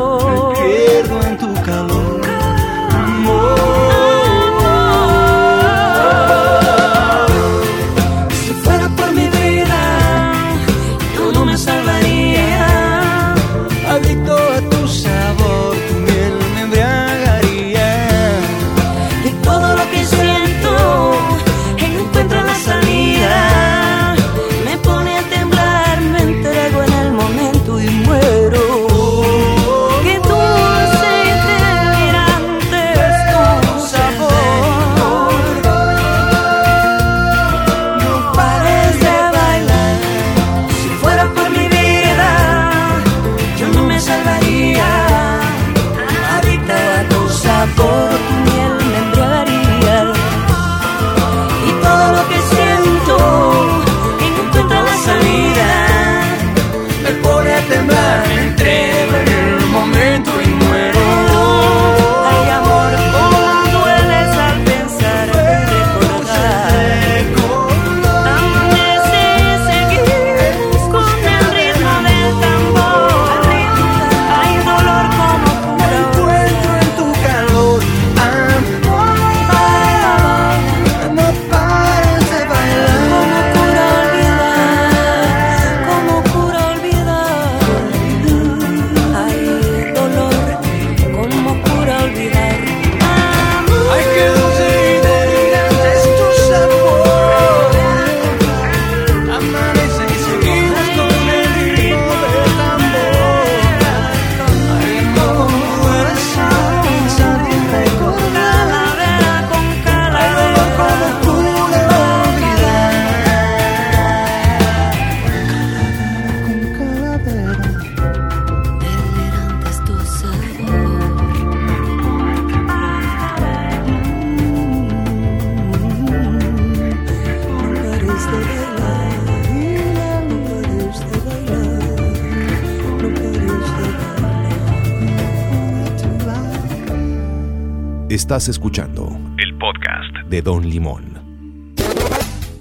Estás 138.33 138.49
escuchando 138.49 139.15
El 139.37 139.59
podcast. 139.59 140.27
de 140.31 140.41
Don 140.41 140.67
Limón. 140.67 141.75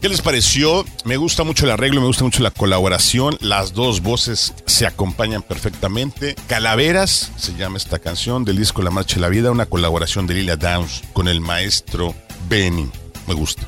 ¿Qué 0.01 0.09
les 0.09 0.21
pareció? 0.21 0.83
Me 1.05 1.15
gusta 1.15 1.45
mucho 1.45 1.63
el 1.63 1.71
arreglo, 1.71 2.01
me 2.01 2.07
gusta 2.07 2.25
mucho 2.25 2.43
la 2.43 2.51
colaboración. 2.51 3.37
Las 3.39 3.71
dos 3.71 4.01
voces 4.01 4.53
se 4.65 4.85
acompañan 4.85 5.41
perfectamente. 5.41 6.35
Calaveras 6.49 7.31
se 7.37 7.55
llama 7.55 7.77
esta 7.77 7.99
canción 7.99 8.43
del 8.43 8.57
disco 8.57 8.81
La 8.81 8.91
Marcha 8.91 9.15
de 9.15 9.21
la 9.21 9.29
Vida, 9.29 9.49
una 9.49 9.65
colaboración 9.65 10.27
de 10.27 10.33
Lila 10.33 10.57
Downs 10.57 11.03
con 11.13 11.29
el 11.29 11.39
maestro 11.39 12.13
Benny. 12.49 12.89
Me 13.29 13.33
gusta. 13.33 13.63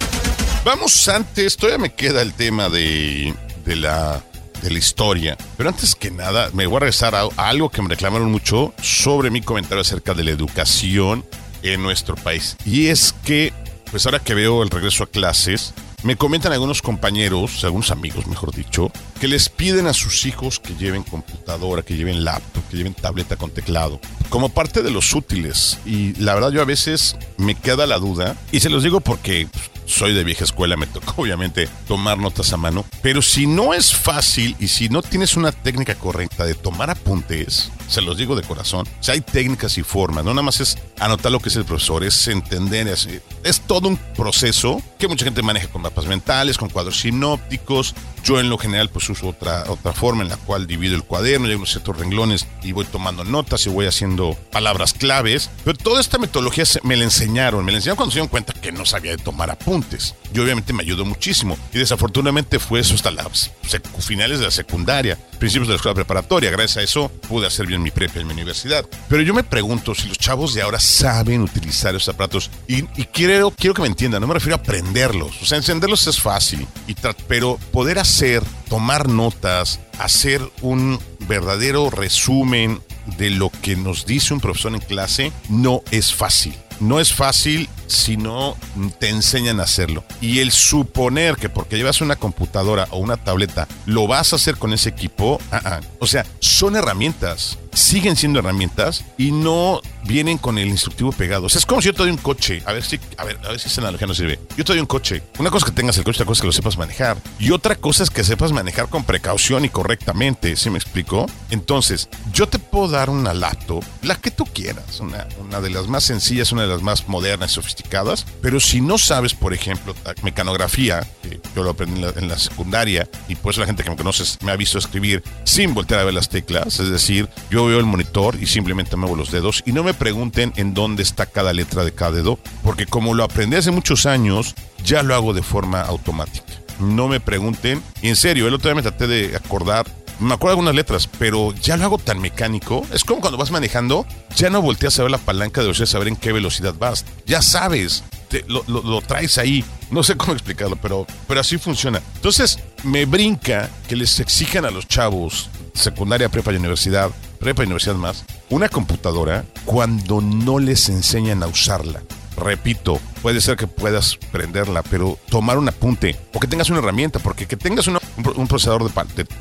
Vamos 0.65 1.07
antes, 1.07 1.55
todavía 1.55 1.79
me 1.79 1.93
queda 1.93 2.21
el 2.21 2.33
tema 2.33 2.67
de, 2.67 3.33
de 3.63 3.75
la 3.77 4.21
de 4.61 4.71
la 4.71 4.77
historia. 4.77 5.37
Pero 5.55 5.69
antes 5.69 5.95
que 5.95 6.11
nada, 6.11 6.49
me 6.53 6.65
voy 6.65 6.77
a 6.77 6.79
regresar 6.81 7.15
a, 7.15 7.21
a 7.21 7.47
algo 7.47 7.69
que 7.69 7.81
me 7.81 7.87
reclamaron 7.87 8.29
mucho 8.29 8.73
sobre 8.81 9.29
mi 9.29 9.39
comentario 9.39 9.81
acerca 9.81 10.13
de 10.13 10.25
la 10.25 10.31
educación 10.31 11.23
en 11.63 11.81
nuestro 11.81 12.15
país. 12.15 12.55
Y 12.65 12.87
es 12.87 13.13
que, 13.25 13.53
pues 13.89 14.05
ahora 14.05 14.19
que 14.19 14.33
veo 14.35 14.63
el 14.63 14.69
regreso 14.69 15.03
a 15.03 15.07
clases, 15.07 15.73
me 16.03 16.17
comentan 16.17 16.51
algunos 16.51 16.81
compañeros, 16.81 17.63
algunos 17.63 17.89
amigos, 17.89 18.27
mejor 18.27 18.53
dicho, 18.53 18.91
que 19.21 19.29
les 19.29 19.47
piden 19.47 19.87
a 19.87 19.93
sus 19.93 20.25
hijos 20.25 20.59
que 20.59 20.75
lleven 20.75 21.03
computadora, 21.03 21.81
que 21.81 21.95
lleven 21.95 22.25
laptop, 22.25 22.61
que 22.69 22.75
lleven 22.75 22.93
tableta 22.93 23.37
con 23.37 23.51
teclado, 23.51 24.01
como 24.29 24.49
parte 24.49 24.83
de 24.83 24.91
los 24.91 25.13
útiles. 25.15 25.79
Y 25.85 26.13
la 26.21 26.33
verdad 26.35 26.51
yo 26.51 26.61
a 26.61 26.65
veces 26.65 27.15
me 27.37 27.55
queda 27.55 27.87
la 27.87 27.99
duda, 27.99 28.35
y 28.51 28.59
se 28.59 28.69
los 28.69 28.83
digo 28.83 28.99
porque 28.99 29.47
pues, 29.49 29.71
soy 29.85 30.13
de 30.13 30.23
vieja 30.23 30.43
escuela, 30.43 30.77
me 30.77 30.87
tocó 30.87 31.21
obviamente 31.23 31.69
tomar 31.87 32.17
notas 32.17 32.53
a 32.53 32.57
mano, 32.57 32.85
pero 33.01 33.21
si 33.21 33.47
no 33.47 33.73
es 33.73 33.93
fácil 33.93 34.55
y 34.59 34.67
si 34.67 34.89
no 34.89 35.01
tienes 35.01 35.35
una 35.35 35.51
técnica 35.51 35.95
correcta 35.95 36.45
de 36.45 36.55
tomar 36.55 36.89
apuntes, 36.89 37.71
se 37.87 38.01
los 38.01 38.17
digo 38.17 38.35
de 38.35 38.43
corazón, 38.43 38.87
o 38.99 39.03
sea, 39.03 39.13
hay 39.13 39.21
técnicas 39.21 39.77
y 39.77 39.83
formas, 39.83 40.23
no 40.23 40.31
nada 40.31 40.43
más 40.43 40.59
es 40.59 40.77
anotar 40.99 41.31
lo 41.31 41.39
que 41.39 41.49
es 41.49 41.55
el 41.55 41.65
profesor, 41.65 42.03
es 42.03 42.27
entender, 42.27 42.87
es, 42.87 43.07
es 43.43 43.61
todo 43.61 43.87
un 43.89 43.97
proceso 43.97 44.81
que 44.97 45.07
mucha 45.07 45.25
gente 45.25 45.41
maneja 45.41 45.67
con 45.67 45.81
mapas 45.81 46.05
mentales, 46.05 46.57
con 46.57 46.69
cuadros 46.69 46.99
sinópticos, 47.01 47.93
yo 48.23 48.39
en 48.39 48.49
lo 48.49 48.57
general 48.57 48.89
pues 48.89 49.09
uso 49.09 49.27
otra, 49.27 49.65
otra 49.69 49.91
forma 49.91 50.23
en 50.23 50.29
la 50.29 50.37
cual 50.37 50.65
divido 50.65 50.95
el 50.95 51.03
cuaderno, 51.03 51.47
llevo 51.47 51.65
ciertos 51.65 51.97
renglones 51.97 52.47
y 52.61 52.71
voy 52.71 52.85
tomando 52.85 53.23
notas 53.25 53.65
y 53.65 53.69
voy 53.69 53.85
haciendo 53.85 54.37
palabras 54.51 54.93
claves. 54.93 55.49
Pero 55.65 55.77
toda 55.77 55.99
esta 55.99 56.17
metodología 56.17 56.65
se- 56.65 56.79
me 56.83 56.95
la 56.95 57.03
enseñaron, 57.03 57.65
me 57.65 57.71
la 57.73 57.79
enseñaron 57.79 57.97
cuando 57.97 58.11
se 58.11 58.17
dieron 58.19 58.29
cuenta 58.29 58.53
que 58.53 58.71
no 58.71 58.85
sabía 58.85 59.11
de 59.11 59.17
tomar 59.17 59.51
apuntes. 59.51 60.15
Y 60.33 60.39
obviamente 60.39 60.71
me 60.73 60.83
ayudó 60.83 61.03
muchísimo. 61.05 61.57
Y 61.73 61.79
desafortunadamente 61.79 62.59
fue 62.59 62.79
eso 62.79 62.95
hasta 62.95 63.11
las 63.11 63.51
finales 63.99 64.39
de 64.39 64.45
la 64.45 64.51
secundaria, 64.51 65.17
principios 65.43 65.67
de 65.67 65.73
la 65.73 65.75
escuela 65.75 65.95
preparatoria. 65.95 66.51
Gracias 66.51 66.77
a 66.77 66.81
eso 66.83 67.09
pude 67.27 67.45
hacer 67.45 67.65
bien 67.65 67.83
mi 67.83 67.91
prepa 67.91 68.17
en 68.17 68.27
mi 68.27 68.31
universidad. 68.31 68.85
Pero 69.09 69.23
yo 69.23 69.33
me 69.33 69.43
pregunto 69.43 69.93
si 69.93 70.07
los 70.07 70.17
chavos 70.17 70.53
de 70.53 70.61
ahora 70.61 70.79
saben 70.79 71.41
utilizar 71.41 71.93
esos 71.93 72.07
aparatos. 72.07 72.49
Y, 72.65 72.85
y 72.95 73.03
quiero, 73.11 73.51
quiero 73.51 73.73
que 73.73 73.81
me 73.81 73.89
entiendan, 73.89 74.21
no 74.21 74.27
me 74.27 74.35
refiero 74.35 74.55
a 74.55 74.59
aprenderlos. 74.59 75.41
O 75.41 75.45
sea, 75.45 75.57
encenderlos 75.57 76.07
es 76.07 76.21
fácil, 76.21 76.65
y 76.87 76.95
pero 77.27 77.59
poder 77.73 77.99
hacer, 77.99 78.41
tomar 78.69 79.09
notas, 79.09 79.81
hacer 79.99 80.41
un 80.61 80.97
verdadero 81.27 81.89
resumen 81.89 82.81
de 83.17 83.29
lo 83.29 83.49
que 83.49 83.75
nos 83.75 84.05
dice 84.05 84.33
un 84.33 84.39
profesor 84.39 84.73
en 84.73 84.79
clase, 84.79 85.33
no 85.49 85.81
es 85.91 86.13
fácil. 86.13 86.55
No 86.83 86.99
es 86.99 87.13
fácil 87.13 87.69
si 87.87 88.17
no 88.17 88.57
te 88.99 89.07
enseñan 89.07 89.61
a 89.61 89.63
hacerlo. 89.63 90.03
Y 90.19 90.39
el 90.39 90.51
suponer 90.51 91.37
que 91.37 91.47
porque 91.47 91.77
llevas 91.77 92.01
una 92.01 92.17
computadora 92.17 92.87
o 92.91 92.97
una 92.97 93.15
tableta 93.15 93.69
lo 93.85 94.05
vas 94.05 94.33
a 94.33 94.35
hacer 94.35 94.57
con 94.57 94.73
ese 94.73 94.89
equipo, 94.89 95.39
ah, 95.51 95.61
ah. 95.63 95.79
o 95.99 96.07
sea, 96.07 96.25
son 96.39 96.75
herramientas, 96.75 97.57
siguen 97.73 98.15
siendo 98.15 98.39
herramientas 98.39 99.05
y 99.17 99.31
no 99.31 99.81
vienen 100.05 100.37
con 100.37 100.57
el 100.57 100.67
instructivo 100.67 101.11
pegado. 101.11 101.45
O 101.45 101.49
sea, 101.49 101.59
es 101.59 101.65
como 101.65 101.81
si 101.81 101.87
yo 101.87 101.93
te 101.93 101.99
doy 101.99 102.11
un 102.11 102.17
coche. 102.17 102.61
A 102.65 102.73
ver 102.73 102.83
si, 102.83 102.99
a 103.17 103.23
ver, 103.23 103.39
a 103.45 103.49
ver 103.49 103.59
si 103.59 103.67
esa 103.67 103.81
analogía 103.81 104.07
no 104.07 104.13
sirve. 104.13 104.39
Yo 104.57 104.63
te 104.63 104.73
doy 104.73 104.79
un 104.79 104.85
coche. 104.85 105.23
Una 105.39 105.49
cosa 105.49 105.65
es 105.65 105.71
que 105.71 105.75
tengas 105.75 105.97
el 105.97 106.03
coche, 106.03 106.17
otra 106.17 106.25
cosa 106.25 106.39
es 106.39 106.41
que 106.41 106.47
lo 106.47 106.53
sepas 106.53 106.77
manejar. 106.77 107.17
Y 107.39 107.51
otra 107.51 107.75
cosa 107.75 108.03
es 108.03 108.09
que 108.09 108.23
sepas 108.23 108.51
manejar 108.51 108.89
con 108.89 109.03
precaución 109.03 109.65
y 109.65 109.69
correctamente. 109.69 110.55
¿Sí 110.55 110.69
me 110.69 110.77
explico? 110.77 111.27
Entonces, 111.49 112.09
yo 112.33 112.47
te 112.47 112.59
puedo 112.59 112.89
dar 112.89 113.09
una 113.09 113.33
laptop, 113.33 113.83
la 114.01 114.15
que 114.15 114.31
tú 114.31 114.45
quieras, 114.45 114.99
una, 114.99 115.27
una 115.39 115.61
de 115.61 115.69
las 115.69 115.87
más 115.87 116.03
sencillas, 116.03 116.51
una 116.51 116.63
de 116.63 116.67
las 116.67 116.72
más 116.81 117.07
modernas 117.07 117.51
y 117.51 117.55
sofisticadas. 117.55 118.25
Pero 118.41 118.59
si 118.59 118.81
no 118.81 118.97
sabes, 118.97 119.33
por 119.33 119.53
ejemplo, 119.53 119.95
mecanografía, 120.23 121.07
que 121.21 121.39
yo 121.55 121.63
lo 121.63 121.71
aprendí 121.71 122.03
en 122.15 122.27
la, 122.27 122.37
secundaria, 122.37 123.07
y 123.27 123.35
por 123.35 123.51
eso 123.51 123.61
la 123.61 123.67
gente 123.67 123.83
que 123.83 123.89
me 123.89 123.95
conoce 123.95 124.23
me 124.43 124.51
ha 124.51 124.55
visto 124.55 124.77
escribir 124.77 125.23
sin 125.43 125.73
voltear 125.73 125.99
a 125.99 126.03
ver 126.03 126.13
las 126.13 126.29
teclas. 126.29 126.79
Es 126.79 126.89
decir, 126.89 127.29
yo 127.49 127.65
veo 127.65 127.79
el 127.79 127.85
monitor 127.85 128.35
y 128.39 128.47
simplemente 128.47 128.95
muevo 128.95 129.15
los 129.15 129.31
dedos 129.31 129.63
y 129.65 129.71
no 129.71 129.83
me 129.83 129.93
pregunten 129.93 130.53
en 130.55 130.73
dónde 130.73 131.03
está 131.03 131.25
cada 131.25 131.53
letra 131.53 131.83
de 131.83 131.93
cada 131.93 132.11
dedo, 132.11 132.39
porque 132.63 132.85
como 132.85 133.13
lo 133.13 133.23
aprendí 133.23 133.57
hace 133.57 133.71
muchos 133.71 134.05
años, 134.05 134.55
ya 134.83 135.03
lo 135.03 135.15
hago 135.15 135.33
de 135.33 135.43
forma 135.43 135.81
automática. 135.81 136.53
No 136.79 137.07
me 137.07 137.19
pregunten, 137.19 137.81
y 138.01 138.09
en 138.09 138.15
serio, 138.15 138.47
el 138.47 138.53
otro 138.53 138.69
día 138.69 138.75
me 138.75 138.81
traté 138.81 139.07
de 139.07 139.35
acordar, 139.35 139.85
me 140.19 140.33
acuerdo 140.33 140.51
algunas 140.53 140.75
letras, 140.75 141.07
pero 141.19 141.53
ya 141.53 141.77
lo 141.77 141.85
hago 141.85 141.97
tan 141.97 142.19
mecánico. 142.19 142.85
Es 142.93 143.03
como 143.03 143.21
cuando 143.21 143.37
vas 143.37 143.51
manejando, 143.51 144.05
ya 144.35 144.49
no 144.49 144.61
volteas 144.61 144.97
a 144.99 145.03
ver 145.03 145.11
la 145.11 145.17
palanca 145.17 145.61
de 145.61 145.67
velocidad, 145.67 145.87
saber 145.87 146.07
en 146.07 146.15
qué 146.15 146.31
velocidad 146.31 146.73
vas. 146.77 147.05
Ya 147.25 147.41
sabes, 147.41 148.03
te- 148.29 148.45
lo, 148.47 148.63
lo- 148.67 148.81
lo 148.83 149.01
traes 149.01 149.37
ahí. 149.37 149.63
No 149.91 150.03
sé 150.03 150.15
cómo 150.15 150.33
explicarlo, 150.33 150.75
pero, 150.77 151.05
pero 151.27 151.39
así 151.39 151.57
funciona. 151.57 152.01
Entonces, 152.15 152.59
me 152.83 153.05
brinca 153.05 153.69
que 153.87 153.95
les 153.95 154.19
exijan 154.19 154.65
a 154.65 154.71
los 154.71 154.87
chavos, 154.87 155.49
secundaria, 155.73 156.29
prepa 156.29 156.51
y 156.53 156.55
universidad, 156.57 157.11
prepa 157.39 157.63
y 157.63 157.65
universidad 157.65 157.95
más, 157.95 158.23
una 158.49 158.69
computadora 158.69 159.45
cuando 159.65 160.21
no 160.21 160.59
les 160.59 160.89
enseñan 160.89 161.43
a 161.43 161.47
usarla. 161.47 162.01
Repito, 162.35 162.99
puede 163.21 163.41
ser 163.41 163.57
que 163.57 163.67
puedas 163.67 164.17
prenderla, 164.31 164.81
pero 164.81 165.19
tomar 165.29 165.59
un 165.59 165.69
apunte 165.69 166.17
o 166.33 166.39
que 166.39 166.47
tengas 166.47 166.69
una 166.71 166.79
herramienta, 166.79 167.19
porque 167.19 167.45
que 167.45 167.55
tengas 167.57 167.85
una- 167.87 167.99
un, 168.17 168.23
pro- 168.23 168.33
un 168.35 168.47
procesador 168.47 168.91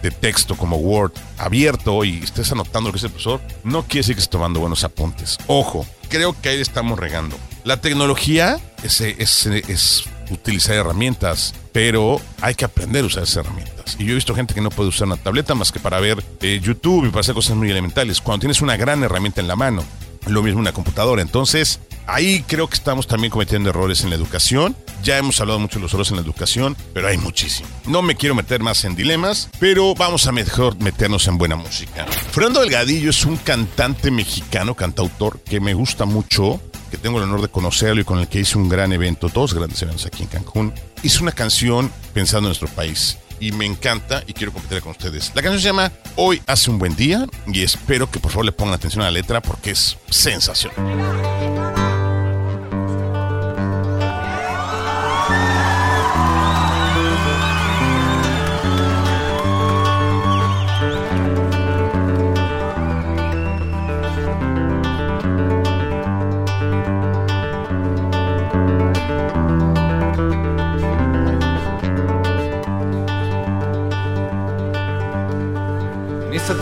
de, 0.03 0.11
texto 0.11 0.57
como 0.57 0.77
Word 0.77 1.13
abierto 1.39 2.05
y 2.05 2.19
estés 2.23 2.51
anotando 2.53 2.89
lo 2.89 2.93
que 2.93 2.99
es 2.99 3.05
el 3.05 3.11
profesor, 3.11 3.41
no 3.65 3.83
quiere 3.83 4.01
decir 4.01 4.15
que 4.15 4.21
estés 4.21 4.31
tomando 4.31 4.61
buenos 4.61 4.85
apuntes. 4.85 5.39
Ojo, 5.47 5.87
creo 6.09 6.35
que 6.41 6.49
ahí 6.51 6.61
estamos 6.61 6.99
regando. 6.99 7.37
La 7.65 7.81
tecnología 7.81 8.59
es, 8.83 9.01
es- 9.01 9.47
es 9.47 10.05
utilizar 10.31 10.75
herramientas, 10.77 11.55
pero 11.73 12.21
hay 12.41 12.55
que 12.55 12.65
aprender 12.65 13.05
a 13.05 13.07
usar 13.07 13.23
esas 13.25 13.45
herramientas. 13.45 13.97
Y 13.99 14.05
yo 14.07 14.13
he 14.13 14.15
visto 14.15 14.35
gente 14.35 14.55
que 14.55 14.61
no 14.63 14.71
puede 14.71 14.89
usar 14.89 15.07
una 15.07 15.17
tableta 15.17 15.55
más 15.55 15.71
que 15.73 15.79
para 15.81 16.01
ver 16.01 16.25
eh, 16.41 16.61
YouTube 16.63 17.07
y 17.07 17.09
para 17.11 17.21
hacer 17.21 17.35
cosas 17.35 17.57
muy 17.57 17.71
elementales. 17.71 18.21
Cuando 18.21 18.41
tienes 18.41 18.63
una 18.63 18.77
gran 18.77 19.03
herramienta 19.03 19.41
en 19.41 19.49
la 19.49 19.57
mano, 19.57 19.85
lo 20.27 20.43
mismo 20.43 20.61
una 20.61 20.73
computadora. 20.73 21.21
Entonces, 21.21 21.81
ahí 22.07 22.45
creo 22.47 22.69
que 22.69 22.75
estamos 22.75 23.07
también 23.07 23.31
cometiendo 23.31 23.71
errores 23.71 24.03
en 24.05 24.11
la 24.11 24.17
educación. 24.17 24.77
Ya 25.03 25.19
hemos 25.19 25.41
hablado 25.41 25.59
mucho 25.59 25.79
de 25.79 25.83
los 25.83 25.93
errores 25.93 26.11
en 26.11 26.17
la 26.17 26.23
educación, 26.23 26.77
pero 26.95 27.09
hay 27.09 27.19
muchísimo. 27.19 27.69
No 27.87 28.03
me 28.03 28.15
quiero 28.15 28.35
meter 28.35 28.61
más 28.61 28.85
en 28.85 28.95
dilemas, 28.95 29.49
pero 29.59 29.95
vamos 29.95 30.27
a 30.27 30.33
mejor 30.33 30.79
meternos 30.81 31.27
en 31.27 31.39
buena 31.39 31.57
música. 31.57 32.07
Fernando 32.07 32.61
Delgadillo 32.61 33.11
es 33.11 33.25
un 33.25 33.37
cantante 33.37 34.11
mexicano, 34.11 34.75
cantautor, 34.75 35.41
que 35.41 35.61
me 35.61 35.75
gusta 35.75 36.05
mucho, 36.05 36.61
que 36.91 36.99
tengo 36.99 37.19
el 37.19 37.25
honor 37.25 37.43
de 37.43 37.49
conocerlo 37.49 38.01
y 38.01 38.05
con 38.05 38.19
el 38.19 38.29
que 38.29 38.41
hice 38.41 38.59
un 38.59 38.69
gran 38.69 38.93
evento, 38.93 39.29
dos 39.29 39.55
grandes 39.55 39.81
eventos 39.83 40.07
aquí 40.07 40.23
en 40.23 40.29
Cancún. 40.29 40.75
Hizo 41.03 41.23
una 41.23 41.33
canción 41.33 41.91
pensando 42.13 42.47
en 42.47 42.51
nuestro 42.51 42.69
país 42.69 43.19
y 43.43 43.51
me 43.51 43.67
encanta 43.67 44.23
y 44.27 44.35
quiero 44.35 44.53
compartirla 44.53 44.83
con 44.83 44.93
ustedes. 44.93 45.33
La 45.35 45.43
canción 45.43 45.61
se 45.61 45.67
llama 45.67 45.91
Hoy 46.15 46.41
hace 46.47 46.71
un 46.71 46.79
buen 46.79 46.95
día 46.95 47.27
y 47.47 47.63
espero 47.63 48.09
que 48.11 48.21
por 48.21 48.31
favor 48.31 48.45
le 48.45 48.53
pongan 48.53 48.75
atención 48.75 49.03
a 49.03 49.07
la 49.07 49.11
letra 49.11 49.43
porque 49.43 49.73
es 49.73 49.99
sensacional. 50.09 51.62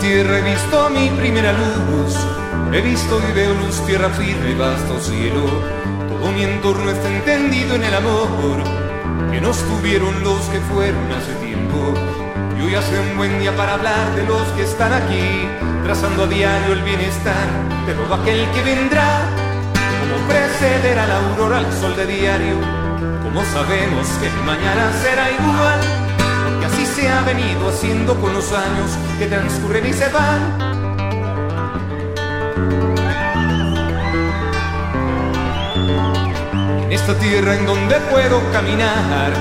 Tierra 0.01 0.39
he 0.39 0.41
visto 0.41 0.89
mi 0.89 1.09
primera 1.09 1.53
luz, 1.53 2.15
he 2.73 2.81
visto 2.81 3.21
y 3.29 3.33
veo 3.33 3.53
luz, 3.53 3.85
tierra 3.85 4.09
firme, 4.09 4.55
vasto 4.55 4.99
cielo. 4.99 5.45
Todo 6.09 6.31
mi 6.31 6.43
entorno 6.43 6.89
está 6.89 7.07
entendido 7.07 7.75
en 7.75 7.83
el 7.83 7.93
amor 7.93 8.63
que 9.31 9.39
nos 9.39 9.57
tuvieron 9.59 10.23
los 10.23 10.41
que 10.49 10.59
fueron 10.61 11.11
hace 11.11 11.33
tiempo. 11.45 11.93
Y 12.57 12.63
hoy 12.63 12.75
hace 12.75 12.99
un 12.99 13.15
buen 13.15 13.39
día 13.39 13.55
para 13.55 13.75
hablar 13.75 14.15
de 14.15 14.25
los 14.25 14.43
que 14.55 14.63
están 14.63 14.91
aquí, 14.91 15.47
trazando 15.83 16.23
a 16.23 16.27
diario 16.27 16.73
el 16.73 16.81
bienestar 16.81 17.47
de 17.85 17.93
todo 17.93 18.15
aquel 18.15 18.49
que 18.51 18.63
vendrá. 18.63 19.21
Como 19.99 20.27
precederá 20.27 21.05
la 21.05 21.17
aurora 21.17 21.59
al 21.59 21.71
sol 21.73 21.95
de 21.95 22.07
diario, 22.07 22.55
como 23.21 23.45
sabemos 23.45 24.07
que 24.19 24.29
mañana 24.45 24.91
será 25.03 25.29
igual 25.29 26.10
que 26.61 26.67
así 26.67 26.85
se 26.85 27.09
ha 27.09 27.21
venido 27.23 27.69
haciendo 27.69 28.15
con 28.21 28.33
los 28.33 28.53
años 28.53 28.91
que 29.17 29.25
transcurren 29.25 29.87
y 29.87 29.93
se 29.93 30.07
van. 30.09 30.61
En 36.85 36.91
esta 36.91 37.15
tierra 37.15 37.55
en 37.55 37.65
donde 37.65 37.95
puedo 38.11 38.39
caminar, 38.51 39.31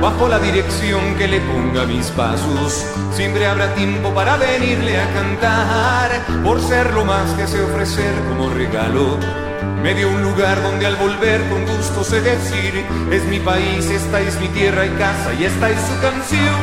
bajo 0.00 0.26
la 0.28 0.40
dirección 0.40 1.14
que 1.16 1.28
le 1.28 1.40
ponga 1.40 1.86
mis 1.86 2.06
pasos, 2.08 2.84
siempre 3.12 3.46
habrá 3.46 3.72
tiempo 3.76 4.12
para 4.12 4.36
venirle 4.36 5.00
a 5.00 5.12
cantar, 5.12 6.10
por 6.42 6.60
ser 6.60 6.92
lo 6.94 7.04
más 7.04 7.30
que 7.34 7.46
sé 7.46 7.62
ofrecer 7.62 8.12
como 8.28 8.50
regalo. 8.50 9.45
Me 9.82 9.94
dio 9.94 10.08
un 10.08 10.22
lugar 10.22 10.62
donde 10.62 10.86
al 10.86 10.96
volver 10.96 11.40
con 11.48 11.64
gusto 11.66 12.02
sé 12.02 12.20
decir, 12.20 12.84
es 13.10 13.24
mi 13.26 13.38
país, 13.38 13.88
esta 13.88 14.20
es 14.20 14.38
mi 14.40 14.48
tierra 14.48 14.86
y 14.86 14.90
casa 14.90 15.32
y 15.34 15.44
esta 15.44 15.70
es 15.70 15.78
su 15.80 16.00
canción. 16.00 16.60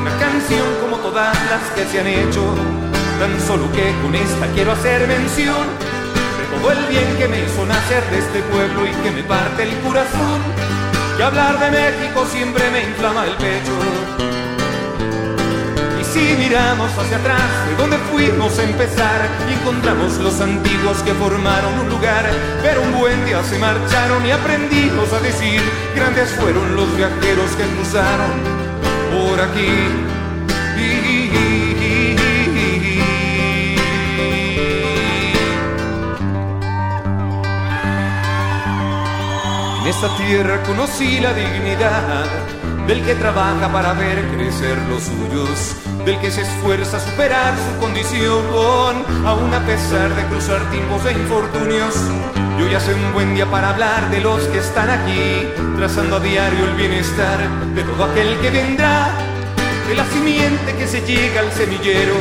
Una 0.00 0.16
canción 0.18 0.66
como 0.80 0.96
todas 0.96 1.36
las 1.50 1.62
que 1.74 1.84
se 1.84 2.00
han 2.00 2.06
hecho, 2.06 2.42
tan 3.18 3.40
solo 3.46 3.70
que 3.72 3.94
con 4.02 4.14
esta 4.14 4.46
quiero 4.54 4.72
hacer 4.72 5.06
mención 5.06 5.66
de 6.38 6.58
todo 6.58 6.72
el 6.72 6.84
bien 6.86 7.16
que 7.18 7.28
me 7.28 7.44
hizo 7.44 7.64
nacer 7.66 8.02
de 8.10 8.18
este 8.18 8.40
pueblo 8.50 8.86
y 8.86 8.90
que 9.02 9.10
me 9.10 9.22
parte 9.22 9.62
el 9.62 9.78
corazón. 9.80 10.40
Y 11.18 11.22
hablar 11.22 11.58
de 11.60 11.70
México 11.70 12.26
siempre 12.26 12.70
me 12.70 12.82
inflama 12.82 13.24
el 13.26 13.36
pecho. 13.36 14.41
Si 16.12 16.36
miramos 16.36 16.90
hacia 16.98 17.16
atrás, 17.16 17.40
de 17.66 17.74
donde 17.76 17.96
fuimos 18.12 18.58
a 18.58 18.64
empezar, 18.64 19.28
encontramos 19.50 20.18
los 20.18 20.42
antiguos 20.42 21.02
que 21.04 21.14
formaron 21.14 21.72
un 21.80 21.88
lugar, 21.88 22.28
pero 22.62 22.82
un 22.82 22.98
buen 22.98 23.24
día 23.24 23.42
se 23.42 23.58
marcharon 23.58 24.26
y 24.26 24.30
aprendimos 24.30 25.10
a 25.10 25.20
decir, 25.20 25.62
grandes 25.96 26.30
fueron 26.32 26.76
los 26.76 26.94
viajeros 26.98 27.50
que 27.52 27.64
cruzaron 27.64 28.30
por 29.10 29.40
aquí. 29.40 30.12
En 39.80 39.88
esta 39.88 40.16
tierra 40.18 40.62
conocí 40.64 41.20
la 41.20 41.32
dignidad 41.32 42.26
del 42.86 43.02
que 43.04 43.14
trabaja 43.14 43.72
para 43.72 43.92
ver 43.94 44.28
crecer 44.34 44.76
los 44.88 45.04
suyos, 45.04 45.76
del 46.04 46.18
que 46.18 46.30
se 46.30 46.42
esfuerza 46.42 46.96
a 46.96 47.00
superar 47.00 47.54
su 47.56 47.80
condición, 47.80 49.04
aún 49.24 49.54
a 49.54 49.60
pesar 49.64 50.14
de 50.14 50.24
cruzar 50.24 50.60
tiempos 50.70 51.04
de 51.04 51.12
infortunios. 51.12 51.94
Y 52.58 52.62
hoy 52.62 52.74
hace 52.74 52.92
un 52.94 53.12
buen 53.12 53.34
día 53.34 53.48
para 53.50 53.70
hablar 53.70 54.10
de 54.10 54.20
los 54.20 54.42
que 54.48 54.58
están 54.58 54.90
aquí, 54.90 55.46
trazando 55.76 56.16
a 56.16 56.20
diario 56.20 56.64
el 56.64 56.74
bienestar 56.74 57.38
de 57.74 57.82
todo 57.84 58.04
aquel 58.04 58.36
que 58.40 58.50
vendrá, 58.50 59.10
de 59.88 59.94
la 59.94 60.04
simiente 60.06 60.74
que 60.76 60.86
se 60.88 61.02
llega 61.02 61.40
al 61.40 61.52
semillero, 61.52 62.14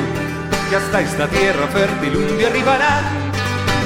que 0.69 0.75
hasta 0.75 1.01
esta 1.01 1.27
tierra 1.27 1.67
fértil 1.67 2.17
un 2.17 2.37
día 2.37 2.47
arribará. 2.49 3.01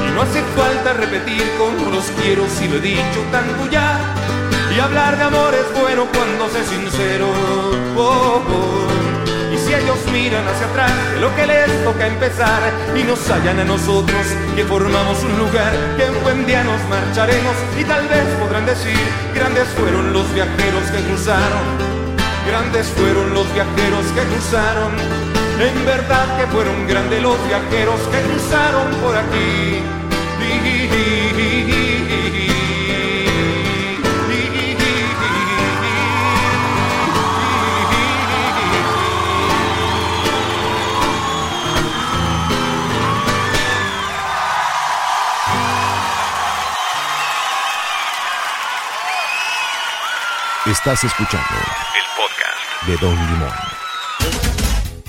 Y 0.08 0.12
no 0.12 0.22
hace 0.22 0.42
falta 0.56 0.94
repetir 0.94 1.44
como 1.58 1.90
los 1.92 2.06
quiero 2.22 2.44
si 2.50 2.68
lo 2.68 2.78
he 2.78 2.82
dicho 2.82 3.22
tanto 3.32 3.70
ya. 3.72 3.98
Y 4.76 4.80
hablar 4.80 5.18
de 5.18 5.24
amor 5.24 5.54
es 5.54 5.82
bueno 5.82 6.06
cuando 6.14 6.50
se 6.50 6.66
sincero. 6.66 7.28
Oh, 7.98 8.42
oh. 8.50 8.95
Si 9.66 9.74
ellos 9.74 9.98
miran 10.14 10.48
hacia 10.48 10.68
atrás 10.68 10.92
lo 11.20 11.36
que 11.36 11.48
les 11.48 11.84
toca 11.84 12.06
empezar 12.06 12.62
y 12.96 13.02
nos 13.02 13.20
hallan 13.32 13.60
a 13.62 13.64
nosotros 13.64 14.22
que 14.56 14.64
formamos 14.64 15.24
un 15.24 15.40
lugar 15.40 15.74
que 15.98 16.08
un 16.08 16.22
buen 16.22 16.46
día 16.46 16.64
nos 16.64 16.80
marcharemos 16.88 17.56
y 17.76 17.84
tal 17.84 18.08
vez 18.08 18.26
podrán 18.40 18.68
decir 18.68 18.96
grandes 19.34 19.68
fueron 19.70 20.14
los 20.14 20.32
viajeros 20.36 20.84
que 20.92 21.02
cruzaron. 21.08 21.66
Grandes 22.46 22.86
fueron 22.90 23.34
los 23.34 23.52
viajeros 23.56 24.06
que 24.14 24.22
cruzaron. 24.22 24.92
En 25.60 25.84
verdad 25.84 26.38
que 26.38 26.46
fueron 26.46 26.86
grandes 26.86 27.24
los 27.24 27.38
viajeros 27.48 28.00
que 28.12 28.22
cruzaron 28.22 28.92
por 29.02 29.18
aquí. 29.18 30.05
Estás 50.66 51.04
escuchando 51.04 51.46
El 51.96 52.04
podcast 52.18 52.88
de 52.88 52.98
Don 52.98 53.16
Limón. 53.16 53.52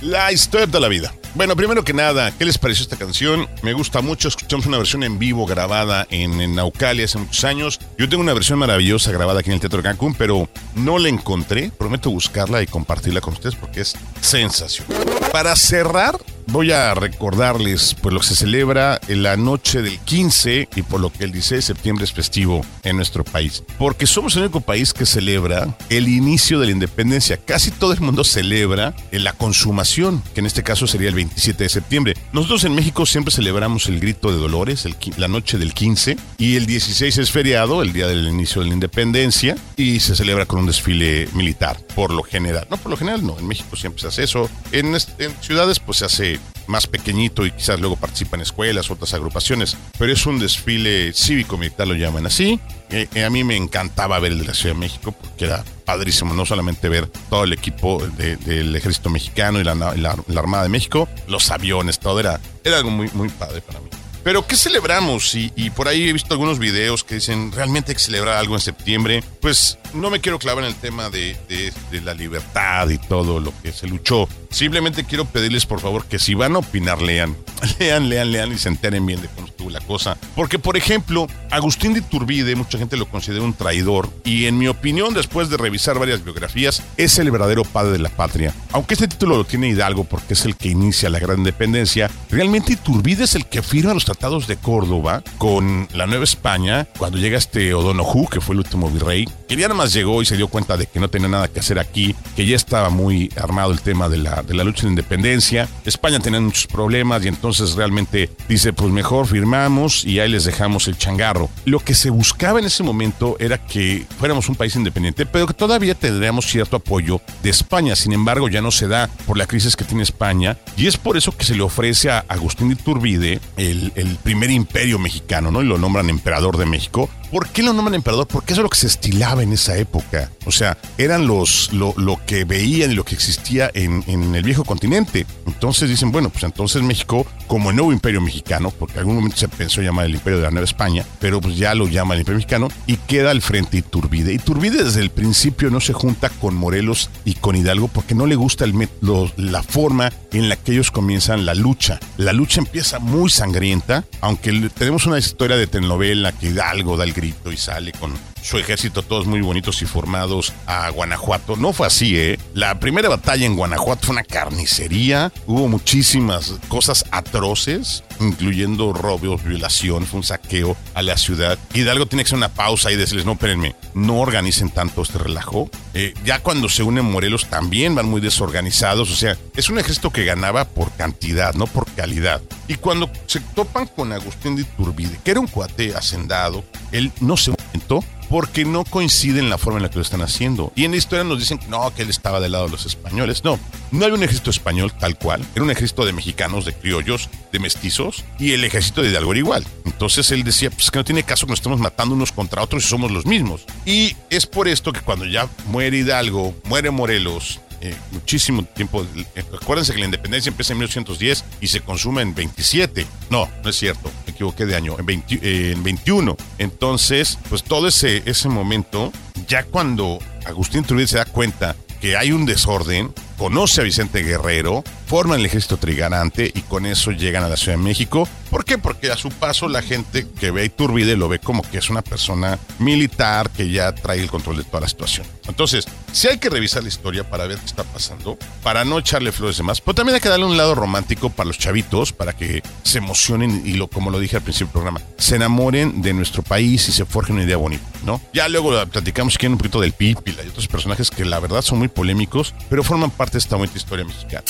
La 0.03 0.31
historia 0.31 0.67
de 0.67 0.79
la 0.79 0.89
vida. 0.89 1.15
Bueno, 1.35 1.57
primero 1.57 1.83
que 1.83 1.95
nada, 1.95 2.31
¿qué 2.37 2.45
les 2.45 2.59
pareció 2.59 2.83
esta 2.83 2.99
canción? 2.99 3.49
Me 3.63 3.73
gusta 3.73 4.03
mucho. 4.03 4.29
Escuchamos 4.29 4.67
una 4.67 4.77
versión 4.77 5.03
en 5.03 5.19
vivo 5.19 5.47
grabada 5.47 6.07
en, 6.11 6.43
en 6.43 6.55
Naucali 6.55 7.05
hace 7.05 7.17
muchos 7.17 7.43
años. 7.45 7.81
Yo 7.97 8.07
tengo 8.07 8.23
una 8.23 8.35
versión 8.35 8.59
maravillosa 8.59 9.11
grabada 9.13 9.41
aquí 9.41 9.49
en 9.49 9.55
el 9.55 9.61
Teatro 9.61 9.79
de 9.79 9.85
Cancún, 9.89 10.15
pero 10.15 10.47
no 10.75 10.99
la 10.99 11.09
encontré. 11.09 11.71
Prometo 11.71 12.11
buscarla 12.11 12.61
y 12.61 12.67
compartirla 12.67 13.23
con 13.23 13.33
ustedes 13.33 13.55
porque 13.55 13.81
es 13.81 13.97
sensacional. 14.21 14.95
Para 15.33 15.57
cerrar, 15.57 16.19
voy 16.49 16.73
a 16.73 16.95
recordarles 16.95 17.95
pues 18.01 18.13
lo 18.13 18.21
que 18.21 18.27
se 18.27 18.37
celebra 18.37 19.01
en 19.09 19.23
la 19.23 19.37
noche 19.37 19.83
del 19.83 19.99
15 19.99 20.69
y 20.75 20.83
por 20.83 21.01
lo 21.01 21.13
que 21.13 21.25
el 21.25 21.33
16 21.33 21.59
de 21.59 21.63
septiembre 21.63 22.05
es 22.05 22.13
festivo 22.13 22.65
en 22.83 22.97
nuestro 22.97 23.25
país. 23.25 23.63
Porque 23.79 24.07
somos 24.07 24.37
el 24.37 24.43
único 24.43 24.61
país 24.61 24.93
que 24.93 25.07
celebra 25.07 25.77
el 25.89 26.09
inicio 26.09 26.61
de 26.61 26.67
la 26.67 26.73
independencia. 26.73 27.37
Casi 27.37 27.71
todo 27.71 27.93
el 27.93 28.01
mundo 28.01 28.25
celebra 28.25 28.95
en 29.13 29.25
la 29.25 29.33
consumación, 29.33 30.23
que 30.35 30.41
en 30.41 30.47
este 30.47 30.63
caso 30.63 30.87
sería 30.87 31.09
el 31.09 31.15
27 31.15 31.65
de 31.65 31.71
septiembre. 31.71 32.15
Nosotros 32.33 32.65
en 32.65 32.75
México 32.75 33.07
siempre 33.07 33.33
celebramos 33.33 33.87
el 33.87 34.01
grito 34.01 34.31
de 34.31 34.39
Dolores, 34.39 34.85
el 34.85 34.97
la 35.17 35.29
noche 35.29 35.59
del 35.59 35.73
15, 35.73 36.17
y 36.39 36.57
el 36.57 36.67
16 36.67 37.19
es 37.19 37.31
feriado, 37.31 37.83
el 37.83 37.93
día 37.93 38.07
del 38.07 38.27
inicio 38.27 38.63
de 38.63 38.69
la 38.69 38.75
independencia, 38.75 39.57
y 39.77 40.01
se 40.01 40.17
celebra 40.17 40.47
con 40.47 40.61
un 40.61 40.67
desfile 40.67 41.29
militar, 41.33 41.79
por 41.95 42.13
lo 42.13 42.23
general. 42.23 42.67
No, 42.71 42.77
por 42.77 42.91
lo 42.91 42.97
general 42.97 43.25
no, 43.25 43.39
en 43.39 43.47
México 43.47 43.77
siempre 43.77 44.03
se 44.03 44.09
hace 44.09 44.25
eso. 44.25 44.51
En, 44.73 44.95
en 44.95 45.35
ciudades 45.41 45.79
pues 45.79 45.99
se 45.99 46.05
hace 46.07 46.36
más 46.67 46.87
pequeñito 46.87 47.47
y 47.47 47.53
quizás 47.53 47.79
luego 47.79 47.97
participan 47.97 48.41
escuelas, 48.41 48.91
otras 48.91 49.15
agrupaciones, 49.15 49.77
pero 49.99 50.13
es 50.13 50.27
un 50.27 50.39
desfile 50.39 51.13
cívico-militar, 51.13 51.87
lo 51.87 51.95
llaman 51.95 52.27
así. 52.27 52.59
Eh, 52.91 53.09
eh, 53.15 53.25
a 53.25 53.31
mí 53.31 53.45
me 53.45 53.57
encantaba 53.57 54.19
ver 54.19 54.33
el 54.33 54.39
de 54.41 54.45
la 54.47 54.55
Ciudad 54.55 54.75
de 54.75 54.81
México 54.81 55.13
porque 55.13 55.45
era 55.47 55.65
padrísimo, 55.85 56.35
no 56.35 56.45
solamente 56.47 56.89
ver 56.89 57.07
todo 57.31 57.45
el 57.45 57.53
equipo 57.53 58.05
de- 58.17 58.37
del 58.37 58.75
ejército 58.75 59.11
mexicano 59.11 59.61
y 59.61 59.65
la 59.65 60.17
Armada 60.37 60.63
de 60.65 60.69
México, 60.69 61.09
los 61.29 61.51
aviones, 61.51 61.99
todo 62.01 62.19
era, 62.21 62.41
era 62.65 62.79
algo 62.79 62.91
muy, 62.91 63.09
muy 63.13 63.29
padre 63.29 63.61
para 63.61 63.81
mí. 63.81 63.87
Pero 64.27 64.45
¿qué 64.45 64.57
celebramos? 64.57 65.37
Y, 65.37 65.53
y 65.55 65.71
por 65.71 65.87
ahí 65.87 66.09
he 66.09 66.13
visto 66.13 66.35
algunos 66.35 66.59
videos 66.59 67.05
que 67.05 67.15
dicen, 67.15 67.53
realmente 67.53 67.93
hay 67.93 67.95
que 67.95 68.03
celebrar 68.03 68.35
algo 68.39 68.57
en 68.57 68.61
septiembre. 68.61 69.23
Pues 69.41 69.79
no 69.95 70.11
me 70.11 70.19
quiero 70.21 70.41
clavar 70.41 70.65
en 70.65 70.71
el 70.71 70.75
tema 70.75 71.11
de, 71.11 71.37
de- 71.49 71.73
de 71.93 72.01
la 72.01 72.13
libertad 72.13 72.89
y 72.89 72.99
todo 72.99 73.39
lo 73.39 73.53
que 73.63 73.71
se 73.71 73.87
luchó. 73.87 74.29
Simplemente 74.51 75.05
quiero 75.05 75.27
pedirles 75.27 75.65
por 75.65 75.79
favor 75.81 76.07
que 76.07 76.19
si 76.19 76.35
van 76.35 76.57
a 76.57 76.59
opinar, 76.59 77.01
lean. 77.01 77.37
Lean, 77.79 78.09
lean, 78.11 78.33
lean 78.33 78.53
y 78.53 78.59
se 78.59 78.69
enteren 78.69 79.07
bien 79.07 79.23
de 79.23 79.29
cómo 79.29 79.47
estuvo 79.47 79.71
la 79.71 79.81
cosa. 79.81 80.19
Porque, 80.35 80.59
por 80.59 80.77
ejemplo, 80.77 81.27
Agustín 81.51 81.95
de 81.95 82.01
Iturbide, 82.01 82.55
mucha 82.55 82.77
gente 82.79 82.97
lo 82.99 83.07
considera 83.09 83.43
un 83.45 83.55
traidor. 83.55 84.11
Y 84.25 84.45
en 84.47 84.59
mi 84.59 84.67
opinión, 84.69 85.15
después 85.15 85.49
de 85.49 85.57
revisar 85.57 85.99
varias 85.99 86.23
biografías, 86.23 86.83
es 86.97 87.19
el 87.19 87.31
verdadero 87.31 87.63
padre 87.65 87.93
de 87.93 87.99
la 88.01 88.11
patria. 88.11 88.53
Aunque 88.73 88.93
este 88.95 89.09
título 89.09 89.37
lo 89.39 89.45
tiene 89.45 89.69
Hidalgo 89.69 90.05
porque 90.05 90.35
es 90.35 90.45
el 90.45 90.57
que 90.57 90.69
inicia 90.69 91.09
la 91.09 91.19
gran 91.21 91.39
independencia, 91.39 92.11
realmente 92.31 92.73
Iturbide 92.75 93.25
es 93.25 93.35
el 93.37 93.47
que 93.47 93.63
firma 93.63 93.95
los 93.95 94.05
tratados 94.05 94.16
de 94.47 94.57
Córdoba 94.57 95.23
con 95.39 95.89
la 95.95 96.07
Nueva 96.07 96.25
España 96.25 96.89
cuando 96.99 97.17
llega 97.17 97.39
este 97.39 97.73
O'Donoghue, 97.75 98.27
que 98.29 98.41
fue 98.41 98.55
el 98.55 98.59
último 98.61 98.91
virrey. 98.91 99.29
Que 99.47 99.55
ya 99.55 99.69
nada 99.69 99.75
más 99.75 99.93
llegó 99.93 100.21
y 100.21 100.27
se 100.27 100.37
dio 100.37 100.49
cuenta 100.49 100.77
de 100.77 100.87
que 100.87 100.99
no 100.99 101.09
tenía 101.09 101.29
nada 101.29 101.47
que 101.47 101.61
hacer 101.61 101.79
aquí, 101.79 102.15
que 102.35 102.45
ya 102.45 102.57
estaba 102.57 102.91
muy 102.91 103.31
armado 103.41 103.71
el 103.71 103.81
tema 103.81 104.09
de 104.09 104.19
la, 104.19 104.43
de 104.43 104.55
la 104.55 104.65
lucha 104.65 104.83
de 104.83 104.89
independencia. 104.89 105.69
España 105.85 106.19
tenía 106.19 106.41
muchos 106.41 106.67
problemas 106.67 107.25
y 107.25 107.29
entonces 107.29 107.75
realmente 107.75 108.29
dice, 108.49 108.73
pues 108.73 108.91
mejor 108.91 109.29
firmamos 109.29 110.05
y 110.05 110.19
ahí 110.19 110.29
les 110.29 110.45
dejamos 110.45 110.89
el 110.89 110.99
changarro. 110.99 111.49
Lo 111.65 111.79
que 111.79 111.95
se 111.95 112.11
buscaba 112.11 112.59
en 112.59 112.65
ese 112.65 112.83
momento 112.83 113.37
era 113.39 113.59
que 113.59 114.07
fuéramos 114.19 114.49
un 114.49 114.57
país 114.57 114.75
independiente, 114.75 115.25
pero 115.25 115.47
que 115.47 115.55
todavía 115.55 115.95
tendríamos 115.95 116.47
cierto 116.47 116.77
apoyo 116.77 117.21
de 117.45 117.51
España. 117.51 117.95
Sin 117.95 118.13
embargo, 118.13 118.49
ya 118.49 118.61
no 118.61 118.73
se 118.73 118.89
da 118.89 119.09
por 119.25 119.39
la 119.39 119.47
crisis 119.47 119.77
que 119.77 119.85
tiene 119.85 120.03
España 120.03 120.57
y 120.77 120.89
es 120.89 120.97
por 120.97 121.17
eso 121.17 121.37
que 121.37 121.45
se 121.45 121.55
le 121.55 121.63
ofrece 121.63 122.11
a 122.11 122.25
Agustín 122.29 122.69
de 122.69 122.75
Iturbide 122.75 123.41
el, 123.57 123.93
el 123.95 124.06
primer 124.23 124.51
imperio 124.51 124.99
mexicano, 124.99 125.51
¿no? 125.51 125.63
Y 125.63 125.67
lo 125.67 125.79
nombran 125.79 126.11
emperador 126.11 126.57
de 126.57 126.67
México. 126.67 127.11
¿Por 127.31 127.49
qué 127.49 127.63
lo 127.63 127.73
nombran 127.73 127.95
emperador? 127.95 128.27
Porque 128.27 128.53
eso 128.53 128.63
es 128.63 128.65
lo 128.65 128.71
que 128.71 128.79
se 128.79 128.87
estilaba 128.87 129.43
en 129.43 129.53
esa 129.53 129.77
época. 129.77 130.31
O 130.47 130.53
sea, 130.53 130.79
eran 130.99 131.27
los 131.27 131.73
lo, 131.73 131.93
lo 131.97 132.19
que 132.25 132.45
veían 132.45 132.93
y 132.93 132.95
lo 132.95 133.05
que 133.05 133.15
existía 133.15 133.71
en, 133.75 134.05
en 134.07 134.35
el 134.35 134.43
viejo 134.43 134.65
continente. 134.65 135.27
Entonces 135.47 135.89
dicen, 135.89 136.13
bueno, 136.13 136.31
pues 136.31 136.45
entonces 136.45 136.83
México, 136.83 137.27
como 137.47 137.71
el 137.71 137.77
nuevo 137.77 137.93
imperio 137.93 138.21
mexicano, 138.21 138.71
porque 138.71 138.95
en 138.95 138.99
algún 139.01 139.17
momento 139.17 139.37
se 139.37 139.49
pensó 139.49 139.83
llamar 139.83 140.07
el 140.07 140.15
imperio 140.15 140.39
de 140.39 140.45
la 140.45 140.51
Nueva 140.51 140.65
España, 140.65 141.05
pero 141.19 141.41
pues 141.41 141.57
ya 141.57 141.75
lo 141.75 141.87
llama 141.89 142.15
el 142.15 142.21
imperio 142.21 142.39
mexicano, 142.39 142.69
y 142.87 142.97
queda 142.97 143.31
al 143.31 143.43
frente 143.43 143.77
Iturbide. 143.79 144.33
Iturbide 144.33 144.85
desde 144.85 145.01
el 145.01 145.11
principio 145.11 145.71
no 145.71 145.81
se 145.81 145.93
junta 145.93 146.29
con 146.29 146.55
Morelos 146.55 147.11
y 147.25 147.35
con 147.35 147.57
Hidalgo 147.57 147.89
porque 147.89 148.15
no 148.15 148.27
le 148.27 148.37
gusta 148.37 148.65
el 148.65 148.77
lo- 149.01 149.31
la 149.37 149.63
forma 149.63 150.13
en 150.33 150.49
la 150.49 150.57
que 150.57 150.73
ellos 150.73 150.91
comienzan 150.91 151.47
la 151.47 151.55
lucha. 151.55 151.99
La 152.19 152.33
lucha 152.33 152.61
empieza 152.61 152.99
muy 152.99 153.31
sangrienta, 153.31 154.05
aunque 154.21 154.53
tenemos 154.77 155.07
una 155.07 155.19
historia 155.19 155.57
de 155.57 155.67
telenovela 155.67 156.33
que 156.33 156.49
Hidalgo 156.49 156.97
da 156.97 157.05
el 157.05 157.15
y 157.25 157.57
sale 157.57 157.93
con 157.93 158.36
su 158.47 158.59
ejército 158.59 159.03
todos 159.03 159.27
muy 159.27 159.41
bonitos 159.41 159.83
y 159.83 159.87
formados 159.87 160.53
a 160.67 160.89
Guanajuato. 160.91 161.57
No 161.57 161.73
fue 161.73 161.89
así, 161.89 162.17
¿eh? 162.17 162.39
La 162.55 162.79
primera 162.79 163.09
batalla 163.09 163.45
en 163.45 163.57
Guanajuato 163.57 164.07
fue 164.07 164.13
una 164.13 164.23
carnicería, 164.23 165.33
hubo 165.47 165.67
muchísimas 165.67 166.55
cosas 166.69 167.05
atroces, 167.11 168.05
incluyendo 168.21 168.93
robos, 168.93 169.43
violación, 169.43 170.07
fue 170.07 170.19
un 170.19 170.25
saqueo 170.25 170.77
a 170.95 171.03
la 171.03 171.17
ciudad. 171.17 171.59
Hidalgo 171.75 172.07
tiene 172.07 172.23
que 172.23 172.29
hacer 172.29 172.39
una 172.39 172.55
pausa 172.55 172.93
y 172.93 172.97
decirles, 172.97 173.27
no, 173.27 173.33
espérenme, 173.33 173.75
no 173.95 174.21
organicen 174.21 174.71
tanto 174.71 175.03
este 175.03 175.19
relajo. 175.19 175.69
Eh, 175.95 176.15
ya 176.25 176.39
cuando 176.39 176.69
se 176.69 176.85
unen 176.85 177.05
Morelos 177.05 177.47
también 177.51 177.97
van 177.97 178.09
muy 178.09 178.21
desorganizados, 178.21 179.11
o 179.11 179.17
sea, 179.17 179.37
es 179.57 179.71
un 179.71 179.81
ejército 179.81 180.11
que 180.11 180.25
ganaba 180.25 180.67
por 180.67 180.93
cantidad, 180.93 181.55
no 181.55 181.67
por 181.67 181.91
calidad. 181.97 182.41
Y 182.69 182.77
cuando 182.77 183.11
se 183.27 183.41
topan 183.41 183.87
con 183.87 184.13
Agustín 184.13 184.55
de 184.55 184.63
Iturbide, 184.63 185.19
que 185.25 185.33
era 185.33 185.41
un 185.41 185.49
cuate 185.49 185.97
hacendado, 185.97 186.63
él 186.93 187.11
no 187.21 187.37
se 187.37 187.53
montó 187.73 188.05
porque 188.29 188.65
no 188.65 188.85
coincide 188.85 189.39
en 189.41 189.51
la 189.51 189.59
forma 189.59 189.79
en 189.79 189.85
la 189.85 189.89
que 189.91 189.97
lo 189.97 190.03
están 190.03 190.23
haciendo. 190.23 190.73
Y 190.75 190.85
en 190.85 190.91
la 190.93 190.97
historia 190.97 191.25
nos 191.25 191.39
dicen 191.39 191.61
no, 191.69 191.93
que 191.95 192.03
él 192.03 192.11
estaba 192.11 192.41
del 192.41 192.53
lado 192.53 192.67
de 192.67 192.71
los 192.73 192.87
españoles. 192.87 193.45
No, 193.45 193.59
no 193.91 194.05
había 194.05 194.17
un 194.17 194.23
ejército 194.23 194.51
español 194.51 194.93
tal 194.99 195.17
cual. 195.17 195.45
Era 195.55 195.65
un 195.65 195.71
ejército 195.71 196.05
de 196.05 196.13
mexicanos, 196.13 196.65
de 196.65 196.73
criollos, 196.75 197.29
de 197.53 197.59
mestizos, 197.59 198.25
y 198.39 198.53
el 198.53 198.65
ejército 198.65 199.03
de 199.03 199.11
Hidalgo 199.11 199.33
era 199.33 199.39
igual. 199.39 199.67
Entonces 199.85 200.31
él 200.33 200.45
decía, 200.45 200.71
pues 200.71 200.91
que 200.91 200.99
no 200.99 201.05
tiene 201.05 201.23
caso 201.23 201.47
que 201.47 201.51
nos 201.53 201.61
estemos 201.61 201.81
matando 201.81 202.15
unos 202.15 202.33
contra 202.33 202.63
otros 202.63 202.85
y 202.85 202.89
somos 202.89 203.11
los 203.11 203.27
mismos. 203.27 203.65
Y 203.85 204.17
es 204.31 204.47
por 204.47 204.69
esto 204.69 204.93
que 204.93 205.01
cuando 205.01 205.25
ya 205.27 205.49
muere 205.67 205.99
Hidalgo, 205.99 206.55
muere 206.65 206.91
Morelos, 206.91 207.61
eh, 207.81 207.95
muchísimo 208.11 208.65
tiempo. 208.65 209.07
eh, 209.35 209.45
Acuérdense 209.61 209.93
que 209.93 209.99
la 209.99 210.07
independencia 210.07 210.49
empieza 210.51 210.73
en 210.73 210.79
1810 210.79 211.45
y 211.61 211.67
se 211.69 211.81
consume 211.83 212.23
en 212.23 212.35
27. 212.35 213.07
No, 213.31 213.49
no 213.63 213.71
es 213.71 213.77
cierto, 213.77 214.11
equivoqué 214.37 214.67
de 214.67 214.77
año, 214.77 214.97
en, 214.99 215.07
20 215.07 215.35
eh, 215.43 215.73
en 215.73 215.83
21. 215.83 216.37
Entonces, 216.59 217.39
pues 217.49 217.65
todo 217.65 217.89
ese, 217.89 218.23
ese 218.27 218.49
momento, 218.49 219.13
ya 219.49 219.65
cuando 219.65 220.19
Agustín 220.45 220.85
Turbide 220.85 221.09
se 221.09 221.17
da 221.19 221.25
cuenta 221.25 221.75
que 222.01 222.17
hay 222.17 222.33
un 222.33 222.47
desorden, 222.47 223.13
conoce 223.37 223.81
a 223.81 223.85
Vicente 223.85 224.23
Guerrero, 224.23 224.85
forman 225.07 225.41
el 225.41 225.47
ejército 225.47 225.77
trigarante 225.77 226.51
y 226.55 226.63
con 226.63 226.87
eso 226.87 227.11
llegan 227.11 227.43
a 227.43 227.49
la 227.49 227.57
Ciudad 227.57 227.79
de 227.79 227.85
México. 227.85 228.29
¿Por 228.57 228.65
qué? 228.65 228.79
Porque 228.79 229.11
a 229.11 229.19
su 229.19 229.29
paso 229.29 229.69
la 229.69 229.83
gente 229.83 230.27
que 230.41 230.51
ve 230.51 230.63
a 230.63 230.65
Iturbide 230.65 231.15
lo 231.15 231.29
ve 231.29 231.39
como 231.39 231.61
que 231.61 231.77
es 231.77 231.91
una 231.91 232.01
persona 232.01 232.59
militar 232.79 233.51
que 233.51 233.71
ya 233.71 233.95
trae 233.95 234.19
el 234.19 234.31
control 234.31 234.57
de 234.57 234.65
toda 234.65 234.81
la 234.81 234.89
situación. 234.89 235.27
Entonces, 235.47 235.87
sí 236.11 236.29
hay 236.29 236.39
que 236.39 236.49
revisar 236.49 236.83
la 236.83 236.89
historia 236.89 237.29
para 237.29 237.47
ver 237.47 237.59
qué 237.59 237.67
está 237.67 237.85
pasando, 237.85 238.39
para 238.63 238.87
no 238.87 238.99
echarle 238.99 239.31
flores 239.31 239.59
de 239.59 239.63
más, 239.63 239.83
pero 239.83 239.95
también 239.95 240.15
hay 240.15 240.23
que 240.23 240.31
darle 240.31 240.47
un 240.47 240.57
lado 240.57 240.75
romántico 240.75 241.29
para 241.29 241.49
los 241.49 241.59
chavitos, 241.59 242.15
para 242.15 242.33
que 242.33 242.63
se 242.83 242.97
emocionen 242.97 243.61
y 243.67 243.75
lo, 243.75 243.89
como 243.89 244.11
lo 244.11 244.19
dije 244.19 244.37
al 244.37 244.43
principio 244.43 244.69
del 244.69 244.73
programa, 244.73 245.03
se 245.19 245.37
enamoren 245.37 246.01
de 246.01 246.15
nuestro 246.15 246.43
país 246.43 246.89
y 246.89 246.93
se 246.93 247.05
forjen 247.05 247.35
una 247.35 247.45
idea 247.45 247.59
bonita, 247.59 247.85
¿no? 248.07 248.23
Ya 248.33 248.49
luego 248.49 248.73
platicamos 248.87 249.37
quieren 249.37 249.53
un 249.53 249.59
poquito 249.59 249.83
del 249.83 249.93
Pípila 249.93 250.43
y 250.43 250.49
otros 250.49 250.67
personajes 250.67 251.11
que 251.11 251.27
la 251.27 251.41
verdad 251.41 251.61
son 251.61 251.77
muy 251.77 251.89
polémicos, 251.89 252.55
pero 252.71 252.83
forman 252.83 253.11
parte 253.11 253.33
de 253.33 253.41
esta 253.41 253.57
bonita 253.57 253.77
historia 253.77 254.07
mexicana. 254.07 254.45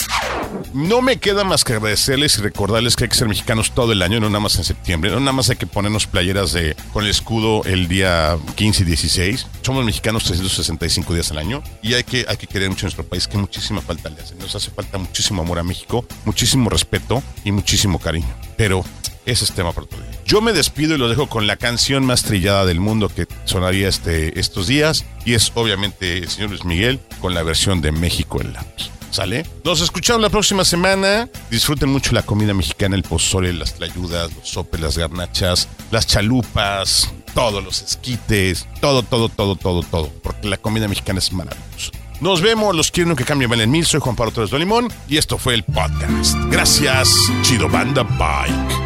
No 0.72 1.02
me 1.02 1.16
queda 1.16 1.42
más 1.42 1.64
que 1.64 1.72
agradecerles 1.72 2.38
y 2.38 2.42
recordarles 2.42 2.94
que 2.94 3.04
hay 3.04 3.10
que 3.10 3.16
ser 3.16 3.28
mexicanos 3.28 3.72
todo 3.72 3.92
el 3.92 3.95
año, 4.02 4.20
no 4.20 4.28
nada 4.28 4.40
más 4.40 4.56
en 4.56 4.64
septiembre, 4.64 5.10
no 5.10 5.20
nada 5.20 5.32
más 5.32 5.50
hay 5.50 5.56
que 5.56 5.66
ponernos 5.66 6.06
playeras 6.06 6.52
de, 6.52 6.76
con 6.92 7.04
el 7.04 7.10
escudo 7.10 7.62
el 7.64 7.88
día 7.88 8.36
15 8.54 8.82
y 8.82 8.86
16. 8.86 9.46
Somos 9.62 9.84
mexicanos 9.84 10.24
365 10.24 11.14
días 11.14 11.30
al 11.30 11.38
año 11.38 11.62
y 11.82 11.94
hay 11.94 12.04
que, 12.04 12.24
hay 12.28 12.36
que 12.36 12.46
querer 12.46 12.68
mucho 12.68 12.86
nuestro 12.86 13.04
país, 13.04 13.28
que 13.28 13.38
muchísima 13.38 13.80
falta 13.80 14.08
le 14.08 14.20
hace. 14.20 14.34
Nos 14.36 14.54
hace 14.54 14.70
falta 14.70 14.98
muchísimo 14.98 15.42
amor 15.42 15.58
a 15.58 15.62
México, 15.62 16.06
muchísimo 16.24 16.70
respeto 16.70 17.22
y 17.44 17.52
muchísimo 17.52 17.98
cariño. 17.98 18.34
Pero 18.56 18.84
ese 19.26 19.44
es 19.44 19.52
tema 19.52 19.72
para 19.72 19.86
otro 19.86 19.98
día. 19.98 20.20
Yo 20.24 20.40
me 20.40 20.52
despido 20.52 20.94
y 20.94 20.98
lo 20.98 21.08
dejo 21.08 21.28
con 21.28 21.46
la 21.46 21.56
canción 21.56 22.06
más 22.06 22.22
trillada 22.22 22.64
del 22.64 22.80
mundo 22.80 23.08
que 23.08 23.26
sonaría 23.44 23.88
este, 23.88 24.38
estos 24.38 24.68
días 24.68 25.04
y 25.24 25.34
es 25.34 25.52
obviamente 25.54 26.18
el 26.18 26.28
señor 26.28 26.50
Luis 26.50 26.64
Miguel 26.64 27.00
con 27.20 27.34
la 27.34 27.42
versión 27.42 27.80
de 27.80 27.92
México 27.92 28.40
en 28.40 28.52
lápiz. 28.52 28.95
¿Sale? 29.16 29.46
Nos 29.64 29.80
escuchamos 29.80 30.20
la 30.20 30.28
próxima 30.28 30.62
semana. 30.62 31.30
Disfruten 31.50 31.88
mucho 31.88 32.12
la 32.12 32.22
comida 32.22 32.52
mexicana, 32.52 32.96
el 32.96 33.02
pozole, 33.02 33.54
las 33.54 33.72
tlayudas, 33.72 34.30
los 34.34 34.46
sopes, 34.46 34.78
las 34.78 34.98
garnachas, 34.98 35.70
las 35.90 36.06
chalupas, 36.06 37.10
todos 37.32 37.64
los 37.64 37.80
esquites, 37.80 38.68
todo, 38.82 39.02
todo, 39.02 39.30
todo, 39.30 39.56
todo, 39.56 39.82
todo. 39.84 40.12
Porque 40.22 40.50
la 40.50 40.58
comida 40.58 40.86
mexicana 40.86 41.20
es 41.20 41.32
maravillosa. 41.32 41.92
Nos 42.20 42.42
vemos, 42.42 42.76
los 42.76 42.90
quiero 42.90 43.16
que 43.16 43.24
cambien 43.24 43.50
Valen 43.50 43.70
Mil. 43.70 43.86
Soy 43.86 44.00
Juan 44.00 44.16
Pablo 44.16 44.32
Torres 44.32 44.50
de 44.50 44.58
Limón 44.58 44.92
y 45.08 45.16
esto 45.16 45.38
fue 45.38 45.54
el 45.54 45.62
podcast. 45.62 46.36
Gracias, 46.50 47.08
Chido 47.40 47.70
Banda 47.70 48.02
Bike. 48.02 48.85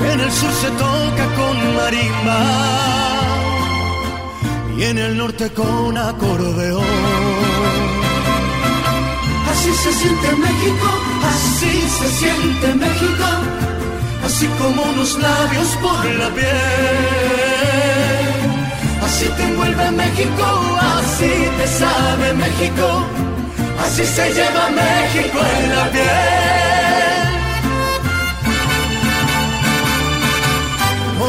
en 0.00 0.20
el 0.20 0.32
sur 0.32 0.52
se 0.52 0.70
toca 0.70 1.24
con 1.36 1.76
marimba 1.76 2.40
y 4.76 4.84
en 4.84 4.98
el 4.98 5.16
norte 5.16 5.50
con 5.52 5.96
acordeón. 5.96 6.84
Así 9.50 9.70
se 9.74 9.92
siente 9.92 10.28
México, 10.36 10.88
así 11.32 11.72
se 11.98 12.08
siente 12.20 12.74
México, 12.74 13.28
así 14.24 14.46
como 14.58 14.82
unos 14.82 15.18
labios 15.18 15.68
por 15.82 16.04
la 16.20 16.28
piel. 16.30 17.38
Así 19.04 19.26
te 19.36 19.42
envuelve 19.42 19.90
México, 19.90 20.46
así 20.96 21.32
te 21.58 21.66
sabe 21.66 22.34
México, 22.34 23.04
así 23.84 24.04
se 24.04 24.32
lleva 24.32 24.70
México 24.70 25.38
en 25.56 25.76
la 25.76 25.90
piel. 25.90 26.67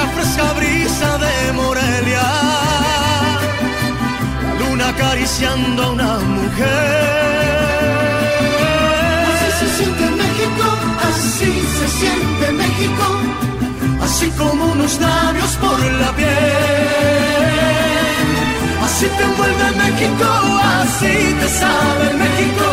la 0.00 0.06
fresca 0.14 0.46
brisa 0.58 1.10
de 1.24 1.34
Morelia, 1.60 2.26
la 4.44 4.52
luna 4.60 4.88
acariciando 4.88 5.82
a 5.82 5.90
una 5.96 6.12
mujer. 6.36 7.60
Así 9.30 9.48
se 9.60 9.68
siente 9.76 10.04
México, 10.22 10.66
así 11.08 11.50
se 11.78 11.86
siente 11.98 12.46
México, 12.62 13.06
así 14.06 14.26
como 14.40 14.60
unos 14.74 14.92
labios 15.06 15.52
por 15.62 15.78
la 16.02 16.10
piel. 16.18 17.48
Así 18.86 19.06
te 19.16 19.22
envuelve 19.28 19.66
México, 19.84 20.28
así 20.80 21.14
te 21.40 21.48
sabe 21.60 22.06
México, 22.24 22.66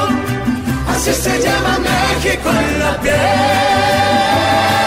así 0.94 1.12
se 1.24 1.34
llama 1.44 1.74
México 1.90 2.48
en 2.64 2.80
la 2.84 2.94
piel. 3.02 4.87